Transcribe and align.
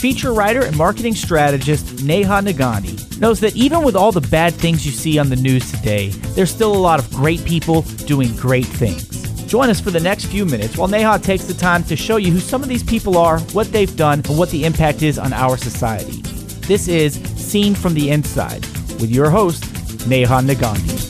Feature 0.00 0.32
writer 0.32 0.64
and 0.64 0.76
marketing 0.76 1.14
strategist 1.14 2.02
Neha 2.02 2.40
Nagandi 2.40 3.20
knows 3.20 3.38
that 3.40 3.54
even 3.54 3.82
with 3.82 3.94
all 3.94 4.12
the 4.12 4.20
bad 4.22 4.54
things 4.54 4.86
you 4.86 4.92
see 4.92 5.18
on 5.18 5.28
the 5.28 5.36
news 5.36 5.70
today, 5.70 6.08
there's 6.34 6.50
still 6.50 6.74
a 6.74 6.78
lot 6.78 6.98
of 6.98 7.10
great 7.10 7.44
people 7.44 7.82
doing 8.06 8.34
great 8.36 8.66
things. 8.66 9.08
Join 9.44 9.68
us 9.68 9.80
for 9.80 9.90
the 9.90 10.00
next 10.00 10.26
few 10.26 10.46
minutes 10.46 10.78
while 10.78 10.88
Neha 10.88 11.18
takes 11.18 11.44
the 11.44 11.54
time 11.54 11.84
to 11.84 11.96
show 11.96 12.16
you 12.16 12.32
who 12.32 12.40
some 12.40 12.62
of 12.62 12.68
these 12.68 12.82
people 12.82 13.18
are, 13.18 13.40
what 13.52 13.70
they've 13.72 13.94
done, 13.96 14.22
and 14.26 14.38
what 14.38 14.50
the 14.50 14.64
impact 14.64 15.02
is 15.02 15.18
on 15.18 15.32
our 15.32 15.56
society. 15.56 16.22
This 16.66 16.88
is 16.88 17.14
Seen 17.36 17.74
from 17.74 17.94
the 17.94 18.10
Inside 18.10 18.64
with 19.00 19.10
your 19.10 19.28
host, 19.28 19.64
Neha 20.06 20.40
Nagandi. 20.40 21.00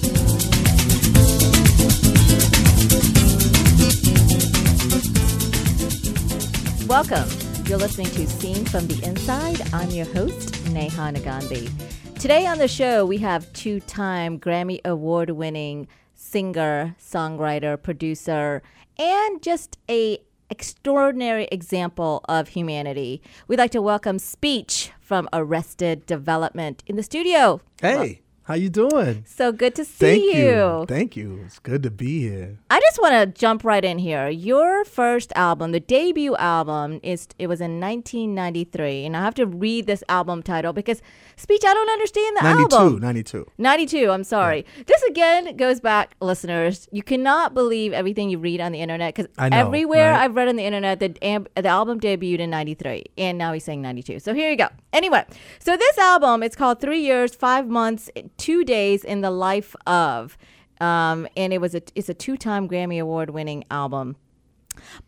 Welcome. 6.88 7.39
You're 7.71 7.79
listening 7.79 8.09
to 8.09 8.27
Seen 8.27 8.64
from 8.64 8.89
the 8.89 9.00
Inside. 9.07 9.62
I'm 9.73 9.91
your 9.91 10.06
host, 10.06 10.69
Neha 10.73 11.12
Nagandi. 11.12 11.70
Today 12.19 12.45
on 12.45 12.59
the 12.59 12.66
show, 12.66 13.06
we 13.06 13.19
have 13.19 13.52
two 13.52 13.78
time 13.78 14.41
Grammy 14.41 14.80
Award 14.84 15.30
winning 15.30 15.87
singer, 16.12 16.97
songwriter, 17.01 17.80
producer, 17.80 18.61
and 18.98 19.41
just 19.41 19.78
a 19.88 20.19
extraordinary 20.51 21.47
example 21.52 22.25
of 22.28 22.48
humanity. 22.48 23.23
We'd 23.47 23.61
like 23.61 23.70
to 23.70 23.80
welcome 23.80 24.19
Speech 24.19 24.91
from 25.00 25.28
Arrested 25.33 26.06
Development 26.06 26.83
in 26.89 26.97
the 26.97 27.05
studio. 27.05 27.61
Hey. 27.80 27.95
Well, 27.95 28.14
how 28.50 28.56
you 28.56 28.68
doing? 28.68 29.22
So 29.28 29.52
good 29.52 29.77
to 29.77 29.84
see 29.84 30.18
Thank 30.18 30.24
you. 30.24 30.42
you. 30.42 30.84
Thank 30.88 31.16
you. 31.16 31.41
It's 31.46 31.60
good 31.60 31.84
to 31.84 31.91
be 31.91 32.22
here. 32.22 32.58
I 32.68 32.80
just 32.80 33.00
want 33.00 33.14
to 33.14 33.41
jump 33.41 33.62
right 33.62 33.84
in 33.84 33.98
here. 33.98 34.28
Your 34.28 34.84
first 34.84 35.32
album, 35.36 35.70
the 35.70 35.78
debut 35.78 36.34
album, 36.34 36.98
is 37.05 37.28
it 37.38 37.46
was 37.46 37.60
in 37.60 37.78
1993, 37.78 39.06
and 39.06 39.16
I 39.16 39.20
have 39.20 39.34
to 39.36 39.46
read 39.46 39.86
this 39.86 40.02
album 40.08 40.42
title 40.42 40.72
because 40.72 41.00
speech 41.36 41.62
I 41.64 41.72
don't 41.72 41.91
understand 41.91 42.36
the 42.38 42.42
92, 42.42 42.77
album. 42.77 43.00
92. 43.00 43.47
92. 43.56 44.10
I'm 44.10 44.25
sorry. 44.25 44.66
Yeah. 44.77 44.82
This 44.84 45.03
again 45.05 45.56
goes 45.56 45.78
back, 45.78 46.16
listeners. 46.20 46.88
You 46.91 47.05
cannot 47.05 47.55
believe 47.55 47.92
everything 47.92 48.30
you 48.30 48.38
read 48.38 48.60
on 48.60 48.72
the 48.72 48.80
internet 48.80 49.14
because 49.14 49.30
everywhere 49.38 50.10
right? 50.10 50.25
I've 50.25 50.34
read 50.34 50.48
on 50.48 50.56
the 50.56 50.64
internet, 50.64 50.98
the 50.98 51.10
the 51.55 51.69
album 51.69 52.00
debuted 52.00 52.41
in 52.41 52.50
93, 52.50 53.05
and 53.16 53.38
now 53.38 53.53
he's 53.53 53.62
saying 53.62 53.80
92. 53.80 54.19
So 54.19 54.34
here 54.34 54.50
you 54.50 54.56
go. 54.56 54.66
Anyway, 54.92 55.25
so 55.60 55.77
this 55.77 55.98
album 55.98 56.42
it's 56.42 56.56
called 56.56 56.80
Three 56.80 57.00
Years, 57.00 57.32
Five 57.32 57.69
Months 57.69 58.10
two 58.41 58.64
days 58.64 59.05
in 59.05 59.20
the 59.20 59.30
life 59.30 59.77
of, 59.86 60.38
um, 60.80 61.28
and 61.36 61.52
it 61.52 61.60
was 61.60 61.74
a 61.74 61.83
it's 61.94 62.08
a 62.08 62.14
two 62.14 62.36
time 62.36 62.69
Grammy 62.69 63.00
Award 63.00 63.30
winning 63.30 63.64
album. 63.70 64.16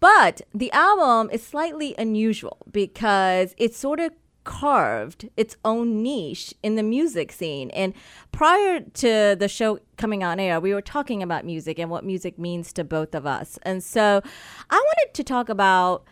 But 0.01 0.43
the 0.53 0.71
album 0.73 1.31
is 1.33 1.43
slightly 1.43 1.95
unusual 1.97 2.59
because 2.71 3.55
it's 3.57 3.79
sort 3.79 4.01
of 4.01 4.13
carved 4.45 5.29
its 5.37 5.57
own 5.65 6.03
niche 6.03 6.53
in 6.63 6.75
the 6.75 6.83
music 6.83 7.33
scene. 7.33 7.71
And 7.71 7.95
prior 8.33 8.81
to 8.81 9.37
the 9.39 9.49
show 9.49 9.79
coming 9.97 10.25
on 10.25 10.41
air, 10.41 10.61
we 10.61 10.75
were 10.75 10.83
talking 10.83 11.23
about 11.23 11.45
music 11.45 11.79
and 11.79 11.91
what 11.91 12.05
music 12.05 12.39
means 12.39 12.73
to 12.75 12.85
both 12.85 13.15
of 13.15 13.25
us. 13.25 13.59
And 13.63 13.83
so 13.83 14.21
I 14.71 14.77
wanted 14.77 15.15
to 15.15 15.25
talk 15.25 15.49
about 15.49 16.05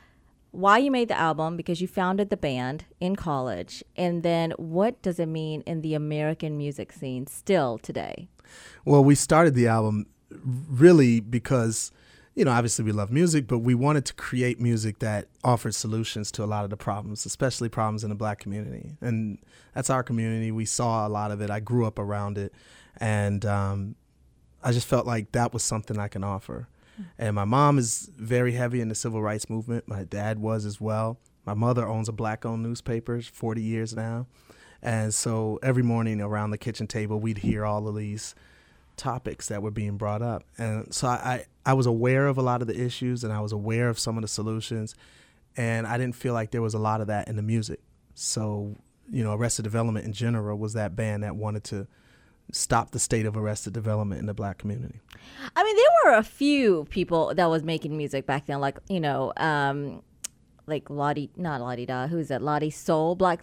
why 0.52 0.78
you 0.78 0.90
made 0.90 1.08
the 1.08 1.18
album 1.18 1.56
because 1.56 1.80
you 1.80 1.88
founded 1.88 2.30
the 2.30 2.36
band 2.36 2.84
in 3.00 3.16
college 3.16 3.84
and 3.96 4.22
then 4.22 4.52
what 4.52 5.00
does 5.02 5.18
it 5.18 5.26
mean 5.26 5.62
in 5.62 5.80
the 5.82 5.94
american 5.94 6.56
music 6.56 6.92
scene 6.92 7.26
still 7.26 7.78
today? 7.78 8.28
Well 8.84 9.04
we 9.04 9.14
started 9.14 9.54
the 9.54 9.68
album 9.68 10.06
really 10.30 11.20
because 11.20 11.92
you 12.34 12.44
know 12.44 12.50
obviously 12.50 12.84
we 12.84 12.92
love 12.92 13.10
music 13.10 13.46
but 13.46 13.58
we 13.58 13.74
wanted 13.74 14.04
to 14.06 14.14
create 14.14 14.60
music 14.60 14.98
that 15.00 15.28
offered 15.44 15.74
solutions 15.74 16.30
to 16.32 16.44
a 16.44 16.46
lot 16.46 16.64
of 16.64 16.70
the 16.70 16.76
problems 16.76 17.26
especially 17.26 17.68
problems 17.68 18.02
in 18.02 18.10
the 18.10 18.16
black 18.16 18.38
community. 18.38 18.96
And 19.00 19.38
that's 19.74 19.90
our 19.90 20.02
community. 20.02 20.50
We 20.50 20.64
saw 20.64 21.06
a 21.06 21.10
lot 21.10 21.30
of 21.30 21.40
it. 21.40 21.50
I 21.50 21.60
grew 21.60 21.86
up 21.86 21.98
around 21.98 22.38
it. 22.38 22.52
And 22.96 23.46
um, 23.46 23.94
i 24.62 24.72
just 24.72 24.86
felt 24.86 25.06
like 25.06 25.32
that 25.32 25.52
was 25.52 25.62
something 25.62 25.98
i 25.98 26.08
can 26.08 26.24
offer 26.24 26.68
and 27.18 27.34
my 27.34 27.44
mom 27.44 27.78
is 27.78 28.10
very 28.16 28.52
heavy 28.52 28.80
in 28.80 28.88
the 28.88 28.94
civil 28.94 29.22
rights 29.22 29.48
movement. 29.48 29.88
My 29.88 30.04
dad 30.04 30.38
was 30.38 30.64
as 30.64 30.80
well. 30.80 31.18
My 31.44 31.54
mother 31.54 31.86
owns 31.86 32.08
a 32.08 32.12
black 32.12 32.44
owned 32.44 32.62
newspaper, 32.62 33.20
40 33.20 33.62
years 33.62 33.94
now. 33.94 34.26
And 34.82 35.12
so 35.12 35.58
every 35.62 35.82
morning 35.82 36.20
around 36.20 36.50
the 36.50 36.58
kitchen 36.58 36.86
table, 36.86 37.20
we'd 37.20 37.38
hear 37.38 37.64
all 37.64 37.86
of 37.88 37.96
these 37.96 38.34
topics 38.96 39.48
that 39.48 39.62
were 39.62 39.70
being 39.70 39.96
brought 39.96 40.22
up. 40.22 40.44
And 40.58 40.92
so 40.94 41.08
I, 41.08 41.46
I 41.66 41.74
was 41.74 41.86
aware 41.86 42.26
of 42.26 42.38
a 42.38 42.42
lot 42.42 42.62
of 42.62 42.68
the 42.68 42.80
issues 42.80 43.24
and 43.24 43.32
I 43.32 43.40
was 43.40 43.52
aware 43.52 43.88
of 43.88 43.98
some 43.98 44.16
of 44.16 44.22
the 44.22 44.28
solutions. 44.28 44.94
And 45.56 45.86
I 45.86 45.98
didn't 45.98 46.16
feel 46.16 46.34
like 46.34 46.50
there 46.50 46.62
was 46.62 46.74
a 46.74 46.78
lot 46.78 47.00
of 47.00 47.08
that 47.08 47.28
in 47.28 47.36
the 47.36 47.42
music. 47.42 47.80
So, 48.14 48.76
you 49.10 49.24
know, 49.24 49.34
Arrested 49.34 49.62
Development 49.62 50.04
in 50.04 50.12
general 50.12 50.58
was 50.58 50.74
that 50.74 50.96
band 50.96 51.24
that 51.24 51.36
wanted 51.36 51.64
to 51.64 51.86
stop 52.52 52.90
the 52.90 52.98
state 52.98 53.26
of 53.26 53.36
arrested 53.36 53.72
development 53.72 54.20
in 54.20 54.26
the 54.26 54.34
black 54.34 54.58
community. 54.58 55.00
I 55.56 55.64
mean, 55.64 55.76
there 55.76 56.12
were 56.12 56.18
a 56.18 56.22
few 56.22 56.86
people 56.90 57.32
that 57.34 57.46
was 57.46 57.62
making 57.62 57.96
music 57.96 58.26
back 58.26 58.46
then, 58.46 58.60
like 58.60 58.78
you 58.88 59.00
know, 59.00 59.32
um, 59.36 60.02
like 60.66 60.88
Lottie, 60.90 61.30
not 61.36 61.60
Lottie 61.60 61.86
Da, 61.86 62.06
who's 62.06 62.28
that? 62.28 62.42
Lottie 62.42 62.70
Soul, 62.70 63.14
Black. 63.14 63.42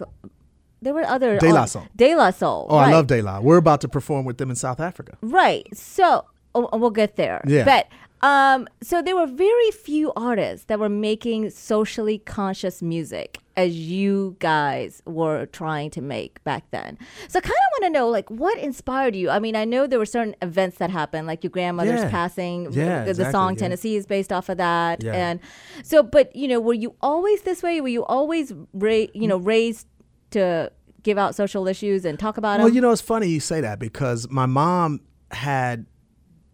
There 0.82 0.94
were 0.94 1.04
other 1.04 1.38
De 1.40 1.52
La 1.52 1.66
Soul. 1.66 1.88
De 1.96 2.16
La 2.16 2.32
Soul. 2.32 2.68
Oh, 2.70 2.78
right. 2.78 2.90
I 2.90 2.92
love 2.92 3.08
De 3.08 3.22
La. 3.22 3.40
We're 3.40 3.58
about 3.58 3.82
to 3.82 3.88
perform 3.88 4.26
with 4.26 4.38
them 4.38 4.50
in 4.50 4.56
South 4.56 4.80
Africa. 4.80 5.18
Right. 5.22 5.68
So 5.76 6.26
oh, 6.56 6.78
we'll 6.78 6.90
get 6.92 7.16
there. 7.16 7.44
Yeah. 7.48 7.66
But 7.66 7.88
um, 8.28 8.68
so 8.82 9.02
there 9.02 9.16
were 9.16 9.28
very 9.28 9.72
few 9.72 10.12
artists 10.16 10.66
that 10.66 10.80
were 10.80 10.90
making 10.90 11.50
socially 11.50 12.20
conscious 12.20 12.82
music 12.82 13.40
as 13.58 13.76
you 13.76 14.38
guys 14.40 15.02
were 15.06 15.48
trying 15.48 15.90
to 15.90 16.00
make 16.00 16.42
back 16.44 16.70
then. 16.70 16.98
So 17.28 17.40
I 17.40 17.42
kind 17.42 17.52
of 17.52 17.82
want 17.82 17.84
to 17.86 17.90
know, 17.90 18.08
like, 18.08 18.30
what 18.30 18.58
inspired 18.60 19.16
you? 19.16 19.32
I 19.32 19.40
mean, 19.40 19.56
I 19.56 19.66
know 19.66 19.88
there 19.88 19.98
were 19.98 20.06
certain 20.06 20.36
events 20.44 20.78
that 20.78 20.92
happened, 20.92 21.26
like 21.26 21.44
your 21.44 21.50
grandmother's 21.50 22.02
yeah. 22.02 22.10
passing. 22.10 22.72
Yeah, 22.72 23.04
the, 23.04 23.10
exactly, 23.10 23.32
song 23.32 23.54
yeah. 23.54 23.60
Tennessee 23.60 23.96
is 23.96 24.06
based 24.06 24.32
off 24.32 24.48
of 24.48 24.58
that, 24.58 25.04
yeah. 25.04 25.14
and 25.14 25.40
so. 25.84 26.04
But 26.04 26.36
you 26.36 26.48
know, 26.48 26.60
were 26.60 26.76
you 26.76 26.96
always 27.02 27.42
this 27.42 27.64
way? 27.64 27.82
Were 27.82 27.88
you 27.88 28.06
always, 28.06 28.54
ra- 28.74 29.08
you 29.14 29.28
know, 29.28 29.38
raised 29.38 29.88
to 30.32 30.72
give 31.02 31.18
out 31.18 31.36
social 31.36 31.68
issues 31.68 32.06
and 32.06 32.20
talk 32.20 32.38
about 32.38 32.50
well, 32.50 32.58
them? 32.58 32.64
Well, 32.66 32.76
you 32.76 32.82
know, 32.82 32.92
it's 32.92 33.02
funny 33.02 33.28
you 33.28 33.40
say 33.40 33.62
that 33.62 33.80
because 33.80 34.30
my 34.30 34.46
mom 34.46 35.02
had 35.32 35.88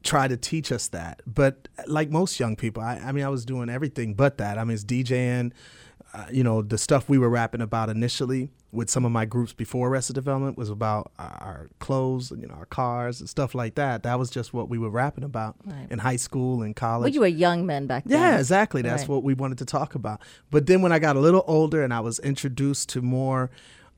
try 0.04 0.28
to 0.28 0.38
teach 0.38 0.72
us 0.72 0.90
that. 0.90 1.22
But 1.26 1.68
like 1.88 2.10
most 2.10 2.40
young 2.40 2.56
people, 2.56 2.84
I, 2.84 2.96
I 2.98 3.12
mean, 3.12 3.24
I 3.24 3.30
was 3.30 3.46
doing 3.46 3.70
everything 3.70 4.14
but 4.14 4.38
that. 4.38 4.58
I 4.58 4.64
mean, 4.64 4.76
it's 4.76 4.84
DJing, 4.84 5.52
you 6.32 6.44
know, 6.44 6.62
the 6.62 6.78
stuff 6.78 7.10
we 7.10 7.18
were 7.18 7.30
rapping 7.30 7.62
about 7.62 7.90
initially 7.90 8.52
with 8.72 8.90
some 8.90 9.06
of 9.06 9.12
my 9.12 9.26
groups 9.26 9.54
before 9.54 9.90
Arrested 9.90 10.14
Development 10.14 10.58
was 10.58 10.70
about 10.70 11.12
our 11.20 11.70
clothes, 11.80 12.32
and, 12.32 12.42
you 12.42 12.48
know, 12.48 12.56
our 12.56 12.66
cars 12.66 13.20
and 13.20 13.30
stuff 13.30 13.54
like 13.56 13.76
that. 13.76 14.04
That 14.04 14.20
was 14.20 14.30
just 14.30 14.54
what 14.54 14.70
we 14.70 14.78
were 14.78 14.90
rapping 14.90 15.24
about 15.24 15.56
right. 15.66 15.88
in 15.90 16.00
high 16.00 16.16
school 16.16 16.62
and 16.62 16.76
college. 16.76 17.04
Well, 17.04 17.14
you 17.14 17.20
were 17.22 17.28
young 17.28 17.66
men 17.66 17.88
back 17.88 18.04
then. 18.06 18.20
Yeah, 18.20 18.38
exactly. 18.38 18.82
That's 18.82 19.04
right. 19.04 19.10
what 19.10 19.24
we 19.24 19.34
wanted 19.34 19.58
to 19.60 19.66
talk 19.66 19.96
about. 19.96 20.22
But 20.52 20.66
then 20.68 20.82
when 20.82 20.92
I 20.92 21.00
got 21.00 21.16
a 21.16 21.20
little 21.20 21.44
older 21.48 21.84
and 21.84 21.94
I 21.94 22.00
was 22.00 22.20
introduced 22.20 22.90
to 22.90 23.02
more 23.02 23.50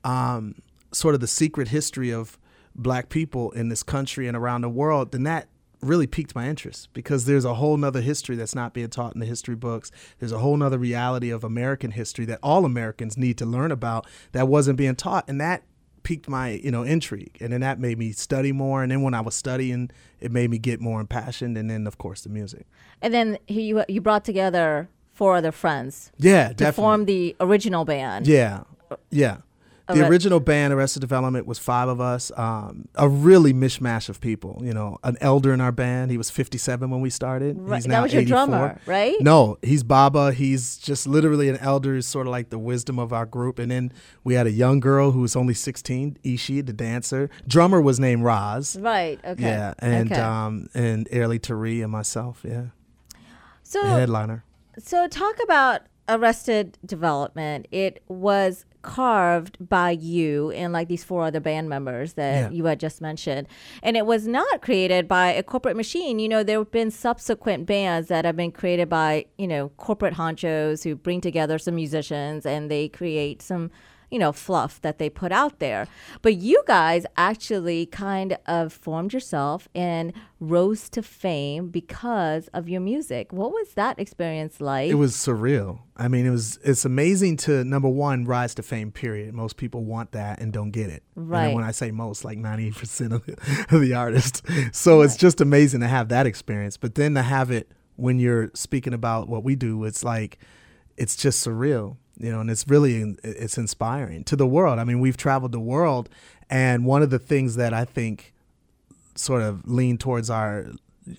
um, 0.04 0.56
sort 0.92 1.14
of 1.14 1.20
the 1.20 1.26
secret 1.26 1.68
history 1.68 2.12
of 2.12 2.38
black 2.74 3.08
people 3.08 3.50
in 3.52 3.68
this 3.68 3.82
country 3.82 4.28
and 4.28 4.36
around 4.36 4.60
the 4.62 4.68
world, 4.68 5.12
then 5.12 5.22
that 5.24 5.48
really 5.80 6.06
piqued 6.06 6.34
my 6.34 6.48
interest 6.48 6.88
because 6.92 7.24
there's 7.24 7.44
a 7.44 7.54
whole 7.54 7.76
nother 7.76 8.00
history 8.00 8.36
that's 8.36 8.54
not 8.54 8.72
being 8.72 8.88
taught 8.88 9.14
in 9.14 9.20
the 9.20 9.26
history 9.26 9.54
books. 9.54 9.90
There's 10.18 10.32
a 10.32 10.38
whole 10.38 10.56
nother 10.56 10.78
reality 10.78 11.30
of 11.30 11.44
American 11.44 11.92
history 11.92 12.24
that 12.26 12.38
all 12.42 12.64
Americans 12.64 13.16
need 13.16 13.38
to 13.38 13.46
learn 13.46 13.70
about 13.70 14.06
that 14.32 14.48
wasn't 14.48 14.78
being 14.78 14.96
taught. 14.96 15.24
And 15.28 15.40
that 15.40 15.62
piqued 16.02 16.28
my, 16.28 16.50
you 16.50 16.70
know, 16.70 16.82
intrigue. 16.82 17.36
And 17.40 17.52
then 17.52 17.60
that 17.60 17.78
made 17.80 17.98
me 17.98 18.12
study 18.12 18.52
more. 18.52 18.82
And 18.82 18.90
then 18.90 19.02
when 19.02 19.14
I 19.14 19.20
was 19.20 19.34
studying, 19.34 19.90
it 20.20 20.32
made 20.32 20.50
me 20.50 20.58
get 20.58 20.80
more 20.80 21.00
impassioned. 21.00 21.58
And 21.58 21.68
then 21.70 21.86
of 21.86 21.98
course 21.98 22.22
the 22.22 22.28
music. 22.28 22.66
And 23.02 23.12
then 23.12 23.38
you 23.48 23.84
you 23.88 24.00
brought 24.00 24.24
together 24.24 24.88
four 25.12 25.36
other 25.36 25.52
friends. 25.52 26.12
Yeah, 26.18 26.48
to 26.48 26.54
definitely. 26.54 26.82
form 26.82 27.04
the 27.06 27.36
original 27.40 27.84
band. 27.84 28.26
Yeah. 28.26 28.64
Yeah 29.10 29.38
the 29.94 30.06
original 30.06 30.40
band, 30.40 30.72
Arrested 30.72 31.00
Development, 31.00 31.46
was 31.46 31.58
five 31.58 31.88
of 31.88 32.00
us. 32.00 32.32
Um, 32.36 32.88
a 32.94 33.08
really 33.08 33.52
mishmash 33.52 34.08
of 34.08 34.20
people. 34.20 34.60
You 34.62 34.72
know, 34.72 34.98
an 35.04 35.16
elder 35.20 35.52
in 35.52 35.60
our 35.60 35.72
band. 35.72 36.10
He 36.10 36.18
was 36.18 36.30
57 36.30 36.90
when 36.90 37.00
we 37.00 37.10
started. 37.10 37.56
Right. 37.58 37.76
He's 37.76 37.86
now 37.86 37.96
that 37.96 38.02
was 38.02 38.14
your 38.14 38.24
drummer, 38.24 38.80
right? 38.86 39.16
No, 39.20 39.58
he's 39.62 39.82
Baba. 39.82 40.32
He's 40.32 40.76
just 40.78 41.06
literally 41.06 41.48
an 41.48 41.56
elder. 41.58 41.94
He's 41.94 42.06
sort 42.06 42.26
of 42.26 42.32
like 42.32 42.50
the 42.50 42.58
wisdom 42.58 42.98
of 42.98 43.12
our 43.12 43.26
group. 43.26 43.58
And 43.58 43.70
then 43.70 43.92
we 44.24 44.34
had 44.34 44.46
a 44.46 44.52
young 44.52 44.80
girl 44.80 45.12
who 45.12 45.20
was 45.20 45.36
only 45.36 45.54
16, 45.54 46.18
Eshe, 46.24 46.66
the 46.66 46.72
dancer. 46.72 47.30
Drummer 47.46 47.80
was 47.80 48.00
named 48.00 48.24
Roz. 48.24 48.76
Right. 48.76 49.20
Okay. 49.24 49.42
Yeah, 49.42 49.74
and 49.78 50.12
okay. 50.12 50.20
um, 50.20 50.68
and 50.74 51.08
Aerle 51.10 51.38
Taree 51.38 51.82
and 51.82 51.92
myself. 51.92 52.42
Yeah. 52.44 52.66
So 53.62 53.82
the 53.82 53.90
headliner. 53.90 54.44
So 54.78 55.08
talk 55.08 55.36
about 55.42 55.82
Arrested 56.08 56.78
Development, 56.84 57.66
it 57.70 58.02
was 58.08 58.64
carved 58.86 59.56
by 59.68 59.90
you 59.90 60.52
and 60.52 60.72
like 60.72 60.86
these 60.86 61.02
four 61.02 61.24
other 61.24 61.40
band 61.40 61.68
members 61.68 62.14
that 62.14 62.34
yeah. 62.34 62.50
you 62.50 62.64
had 62.66 62.78
just 62.78 63.00
mentioned. 63.02 63.48
And 63.82 63.96
it 63.96 64.06
was 64.06 64.28
not 64.28 64.62
created 64.62 65.08
by 65.08 65.32
a 65.32 65.42
corporate 65.42 65.76
machine. 65.76 66.20
You 66.20 66.28
know, 66.28 66.42
there 66.44 66.58
have 66.58 66.70
been 66.70 66.92
subsequent 66.92 67.66
bands 67.66 68.08
that 68.08 68.24
have 68.24 68.36
been 68.36 68.52
created 68.52 68.88
by, 68.88 69.26
you 69.36 69.48
know, 69.48 69.70
corporate 69.70 70.14
honchos 70.14 70.84
who 70.84 70.94
bring 70.94 71.20
together 71.20 71.58
some 71.58 71.74
musicians 71.74 72.46
and 72.46 72.70
they 72.70 72.88
create 72.88 73.42
some 73.42 73.70
you 74.10 74.18
know, 74.18 74.32
fluff 74.32 74.80
that 74.82 74.98
they 74.98 75.10
put 75.10 75.32
out 75.32 75.58
there. 75.58 75.88
But 76.22 76.36
you 76.36 76.62
guys 76.66 77.06
actually 77.16 77.86
kind 77.86 78.38
of 78.46 78.72
formed 78.72 79.12
yourself 79.12 79.68
and 79.74 80.12
rose 80.38 80.88
to 80.90 81.02
fame 81.02 81.68
because 81.68 82.48
of 82.48 82.68
your 82.68 82.80
music. 82.80 83.32
What 83.32 83.52
was 83.52 83.74
that 83.74 83.98
experience 83.98 84.60
like? 84.60 84.90
It 84.90 84.94
was 84.94 85.14
surreal. 85.14 85.80
I 85.96 86.08
mean, 86.08 86.26
it 86.26 86.30
was 86.30 86.58
it's 86.62 86.84
amazing 86.84 87.38
to 87.38 87.64
number 87.64 87.88
one 87.88 88.24
rise 88.24 88.54
to 88.56 88.62
fame. 88.62 88.92
Period. 88.92 89.34
Most 89.34 89.56
people 89.56 89.84
want 89.84 90.12
that 90.12 90.40
and 90.40 90.52
don't 90.52 90.70
get 90.70 90.90
it. 90.90 91.02
Right. 91.14 91.46
And 91.46 91.54
when 91.54 91.64
I 91.64 91.72
say 91.72 91.90
most, 91.90 92.24
like 92.24 92.38
ninety 92.38 92.70
percent 92.70 93.12
of 93.12 93.26
the, 93.26 93.32
of 93.70 93.80
the 93.80 93.94
artists. 93.94 94.42
So 94.72 94.98
right. 94.98 95.04
it's 95.04 95.16
just 95.16 95.40
amazing 95.40 95.80
to 95.80 95.88
have 95.88 96.08
that 96.10 96.26
experience. 96.26 96.76
But 96.76 96.94
then 96.94 97.14
to 97.14 97.22
have 97.22 97.50
it 97.50 97.72
when 97.96 98.18
you're 98.18 98.50
speaking 98.54 98.92
about 98.92 99.28
what 99.28 99.42
we 99.42 99.56
do, 99.56 99.84
it's 99.84 100.04
like 100.04 100.38
it's 100.96 101.16
just 101.16 101.46
surreal 101.46 101.96
you 102.18 102.30
know 102.32 102.40
and 102.40 102.50
it's 102.50 102.66
really 102.68 103.16
it's 103.22 103.58
inspiring 103.58 104.24
to 104.24 104.36
the 104.36 104.46
world. 104.46 104.78
I 104.78 104.84
mean 104.84 105.00
we've 105.00 105.16
traveled 105.16 105.52
the 105.52 105.60
world 105.60 106.08
and 106.48 106.84
one 106.84 107.02
of 107.02 107.10
the 107.10 107.18
things 107.18 107.56
that 107.56 107.74
i 107.74 107.84
think 107.84 108.32
sort 109.16 109.42
of 109.42 109.66
lean 109.68 109.98
towards 109.98 110.30
our 110.30 110.66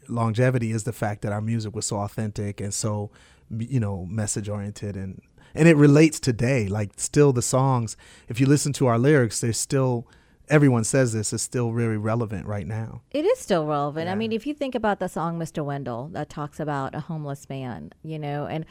longevity 0.07 0.71
is 0.71 0.83
the 0.83 0.93
fact 0.93 1.21
that 1.21 1.31
our 1.31 1.41
music 1.41 1.75
was 1.75 1.85
so 1.85 1.97
authentic 1.97 2.61
and 2.61 2.73
so 2.73 3.09
you 3.57 3.79
know 3.79 4.05
message 4.05 4.49
oriented 4.49 4.95
and 4.95 5.21
and 5.55 5.67
it 5.67 5.75
relates 5.75 6.19
today. 6.19 6.67
Like 6.67 6.91
still 6.97 7.33
the 7.33 7.41
songs 7.41 7.97
if 8.27 8.39
you 8.39 8.45
listen 8.45 8.73
to 8.73 8.87
our 8.87 8.99
lyrics 8.99 9.41
they're 9.41 9.53
still 9.53 10.07
everyone 10.49 10.83
says 10.83 11.13
this 11.13 11.33
is 11.33 11.41
still 11.41 11.71
really 11.71 11.97
relevant 11.97 12.45
right 12.45 12.67
now. 12.67 13.01
It 13.11 13.25
is 13.25 13.39
still 13.39 13.65
relevant. 13.65 14.07
Yeah. 14.07 14.13
I 14.13 14.15
mean, 14.15 14.31
if 14.31 14.47
you 14.47 14.53
think 14.53 14.75
about 14.75 14.99
the 14.99 15.07
song 15.07 15.37
Mr. 15.37 15.63
Wendell 15.63 16.09
that 16.13 16.29
talks 16.29 16.59
about 16.59 16.95
a 16.95 17.01
homeless 17.01 17.49
man, 17.49 17.91
you 18.03 18.17
know, 18.17 18.45
and 18.45 18.65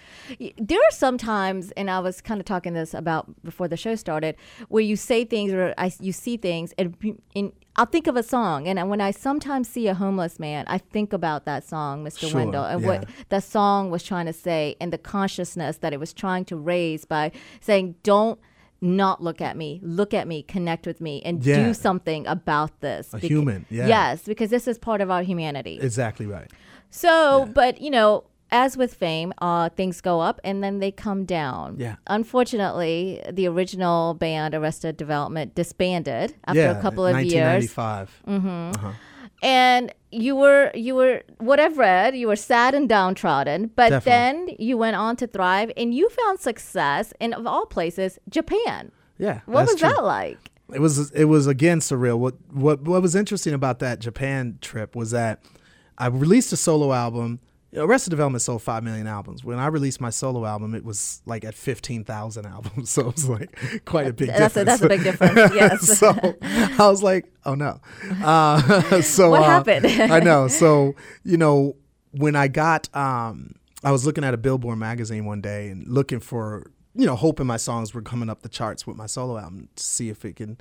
there 0.58 0.78
are 0.78 0.93
some 0.93 1.19
times, 1.19 1.73
and 1.73 1.90
I 1.90 2.00
was 2.00 2.20
kind 2.20 2.40
of 2.40 2.46
talking 2.46 2.73
this 2.73 2.94
about 2.94 3.43
before 3.43 3.69
the 3.69 3.76
show 3.76 3.94
started, 3.94 4.37
where 4.69 4.82
you 4.82 4.96
say 4.96 5.25
things 5.25 5.52
or 5.52 5.75
I, 5.76 5.93
you 6.00 6.12
see 6.12 6.37
things, 6.37 6.73
and, 6.78 6.96
and 7.34 7.52
I'll 7.76 7.87
think 7.87 8.06
of 8.06 8.17
a 8.17 8.22
song, 8.22 8.67
and 8.67 8.88
when 8.88 9.02
I 9.02 9.11
sometimes 9.11 9.69
see 9.69 9.87
a 9.88 9.94
homeless 9.94 10.38
man, 10.38 10.64
I 10.67 10.79
think 10.79 11.12
about 11.12 11.44
that 11.44 11.69
song, 11.69 12.05
Mr. 12.05 12.31
Sure, 12.31 12.40
Wendell, 12.40 12.64
and 12.64 12.81
yeah. 12.81 12.87
what 12.87 13.08
the 13.29 13.40
song 13.40 13.90
was 13.90 14.02
trying 14.02 14.26
to 14.26 14.32
say, 14.32 14.76
and 14.81 14.93
the 14.93 14.99
consciousness 14.99 15.76
that 15.79 15.93
it 15.93 16.00
was 16.00 16.14
trying 16.14 16.46
to 16.46 16.56
raise 16.56 17.05
by 17.05 17.32
saying, 17.61 17.96
don't– 18.02 18.40
not 18.81 19.23
look 19.23 19.40
at 19.40 19.56
me, 19.56 19.81
look 19.82 20.14
at 20.14 20.28
me, 20.28 20.43
connect 20.43 20.87
with 20.87 21.00
me, 21.00 21.23
and 21.25 21.44
yeah. 21.44 21.56
do 21.56 21.75
something 21.75 22.26
about 22.26 22.81
this. 22.81 23.12
A 23.12 23.19
Beca- 23.19 23.28
human, 23.28 23.67
yeah. 23.70 23.87
Yes, 23.87 24.23
because 24.23 24.50
this 24.50 24.69
is 24.69 24.78
part 24.78 25.00
of 25.00 25.11
our 25.11 25.23
humanity. 25.23 25.78
Exactly 25.81 26.26
right. 26.26 26.50
So, 26.90 27.44
yeah. 27.44 27.52
but 27.52 27.81
you 27.81 27.90
know, 27.90 28.25
as 28.50 28.76
with 28.76 28.94
fame, 28.94 29.32
uh, 29.38 29.70
things 29.70 30.00
go 30.00 30.20
up 30.20 30.40
and 30.44 30.62
then 30.62 30.78
they 30.78 30.90
come 30.90 31.25
down. 31.25 31.76
Yeah. 31.78 31.96
Unfortunately, 32.06 33.23
the 33.31 33.49
original 33.49 34.14
band 34.14 34.55
Arrested 34.55 34.96
Development 34.96 35.55
disbanded 35.55 36.34
after 36.44 36.61
yeah, 36.61 36.79
a 36.79 36.82
couple 36.82 37.06
of 37.06 37.14
1995. 37.14 38.22
years. 38.26 38.40
Mm-hmm. 38.40 38.46
Uh-huh 38.76 38.93
and 39.43 39.93
you 40.17 40.35
were 40.35 40.71
you 40.75 40.95
were 40.95 41.23
what 41.39 41.61
I've 41.61 41.79
read, 41.79 42.17
you 42.17 42.29
were 42.29 42.37
sad 42.37 42.75
and 42.75 42.89
downtrodden, 42.89 43.71
but 43.77 43.91
Definitely. 43.91 44.11
then 44.11 44.57
you 44.59 44.79
went 44.79 44.97
on 44.97 45.17
to 45.17 45.27
thrive 45.27 45.71
and 45.77 45.95
you 45.95 46.09
found 46.09 46.41
success 46.41 47.13
in 47.21 47.33
of 47.33 47.47
all 47.47 47.67
places, 47.67 48.19
Japan. 48.29 48.93
Yeah. 49.19 49.41
What 49.47 49.67
was 49.67 49.77
true. 49.77 49.89
that 49.89 50.05
like? 50.05 50.51
It 50.73 50.81
was 50.81 51.11
it 51.11 51.25
was 51.25 51.47
again 51.47 51.81
surreal. 51.81 52.19
What 52.19 52.35
what 52.51 52.83
what 52.83 53.03
was 53.03 53.15
interesting 53.15 53.53
about 53.55 53.79
that 53.81 53.99
Japan 53.99 54.59
trip 54.61 54.97
was 54.97 55.11
that 55.11 55.43
I 55.99 56.07
released 56.07 56.53
a 56.53 56.57
solo 56.57 56.93
album 56.93 57.41
Arrested 57.75 58.11
Development 58.11 58.41
sold 58.41 58.63
five 58.63 58.85
million 58.85 59.07
albums. 59.07 59.45
When 59.45 59.59
I 59.59 59.67
released 59.67 60.01
my 60.01 60.11
solo 60.11 60.45
album, 60.45 60.75
it 60.75 60.85
was 60.85 61.21
like 61.27 61.45
at 61.45 61.55
fifteen 61.55 62.05
thousand 62.05 62.47
albums, 62.47 62.91
so 62.91 63.09
it 63.09 63.15
was 63.15 63.29
like 63.29 63.85
quite 63.85 64.07
a 64.07 64.13
big 64.13 64.29
that's 64.29 64.55
difference. 64.55 64.57
A, 64.57 64.65
that's 64.65 64.83
a 64.83 64.89
big 64.89 65.03
difference. 65.03 65.37
Yes. 65.55 65.99
so 65.99 66.15
I 66.43 66.89
was 66.89 67.03
like, 67.03 67.33
oh 67.45 67.55
no. 67.55 67.81
Uh, 68.23 69.01
so 69.03 69.31
what 69.31 69.43
uh, 69.43 69.45
happened? 69.45 69.87
I 69.87 70.21
know. 70.21 70.49
So 70.49 70.95
you 71.25 71.37
know, 71.37 71.77
when 72.13 72.37
I 72.37 72.49
got, 72.49 72.95
um, 72.95 73.55
I 73.83 73.91
was 73.91 74.07
looking 74.07 74.25
at 74.25 74.33
a 74.33 74.39
Billboard 74.39 74.79
magazine 74.79 75.25
one 75.25 75.41
day 75.41 75.69
and 75.69 75.87
looking 75.89 76.21
for, 76.21 76.71
you 76.95 77.07
know, 77.07 77.17
hoping 77.17 77.47
my 77.47 77.57
songs 77.57 77.95
were 77.95 78.03
coming 78.03 78.29
up 78.31 78.43
the 78.43 78.49
charts 78.49 78.87
with 78.87 78.97
my 78.97 79.07
solo 79.07 79.39
album 79.39 79.69
to 79.77 79.85
see 79.85 80.09
if 80.09 80.25
it 80.25 80.37
can 80.37 80.59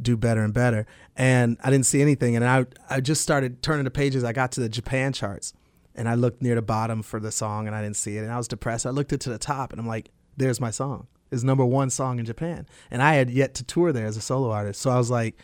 do 0.00 0.16
better 0.16 0.42
and 0.42 0.54
better. 0.54 0.86
And 1.16 1.56
I 1.62 1.70
didn't 1.70 1.86
see 1.86 2.02
anything, 2.02 2.36
and 2.36 2.44
I 2.44 2.66
I 2.88 3.00
just 3.00 3.20
started 3.20 3.62
turning 3.62 3.84
the 3.84 3.90
pages. 3.90 4.22
I 4.22 4.32
got 4.32 4.52
to 4.52 4.60
the 4.60 4.68
Japan 4.68 5.12
charts 5.12 5.52
and 5.96 6.08
I 6.08 6.14
looked 6.14 6.42
near 6.42 6.54
the 6.54 6.62
bottom 6.62 7.02
for 7.02 7.18
the 7.20 7.32
song 7.32 7.66
and 7.66 7.74
I 7.74 7.82
didn't 7.82 7.96
see 7.96 8.16
it 8.16 8.22
and 8.22 8.32
I 8.32 8.36
was 8.36 8.48
depressed. 8.48 8.86
I 8.86 8.90
looked 8.90 9.12
it 9.12 9.20
to 9.22 9.30
the 9.30 9.38
top 9.38 9.72
and 9.72 9.80
I'm 9.80 9.86
like, 9.86 10.10
there's 10.36 10.60
my 10.60 10.70
song. 10.70 11.06
It's 11.30 11.42
number 11.42 11.64
one 11.64 11.90
song 11.90 12.18
in 12.18 12.24
Japan. 12.24 12.66
And 12.90 13.02
I 13.02 13.14
had 13.14 13.30
yet 13.30 13.54
to 13.54 13.64
tour 13.64 13.92
there 13.92 14.06
as 14.06 14.16
a 14.16 14.20
solo 14.20 14.50
artist. 14.50 14.80
So 14.80 14.90
I 14.90 14.98
was 14.98 15.10
like, 15.10 15.38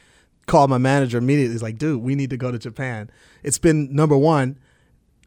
called 0.47 0.71
my 0.71 0.79
manager 0.79 1.19
immediately. 1.19 1.55
He's 1.55 1.63
like, 1.63 1.79
dude, 1.79 2.03
we 2.03 2.15
need 2.15 2.31
to 2.31 2.37
go 2.37 2.51
to 2.51 2.59
Japan. 2.59 3.11
It's 3.43 3.59
been 3.59 3.95
number 3.95 4.17
one 4.17 4.59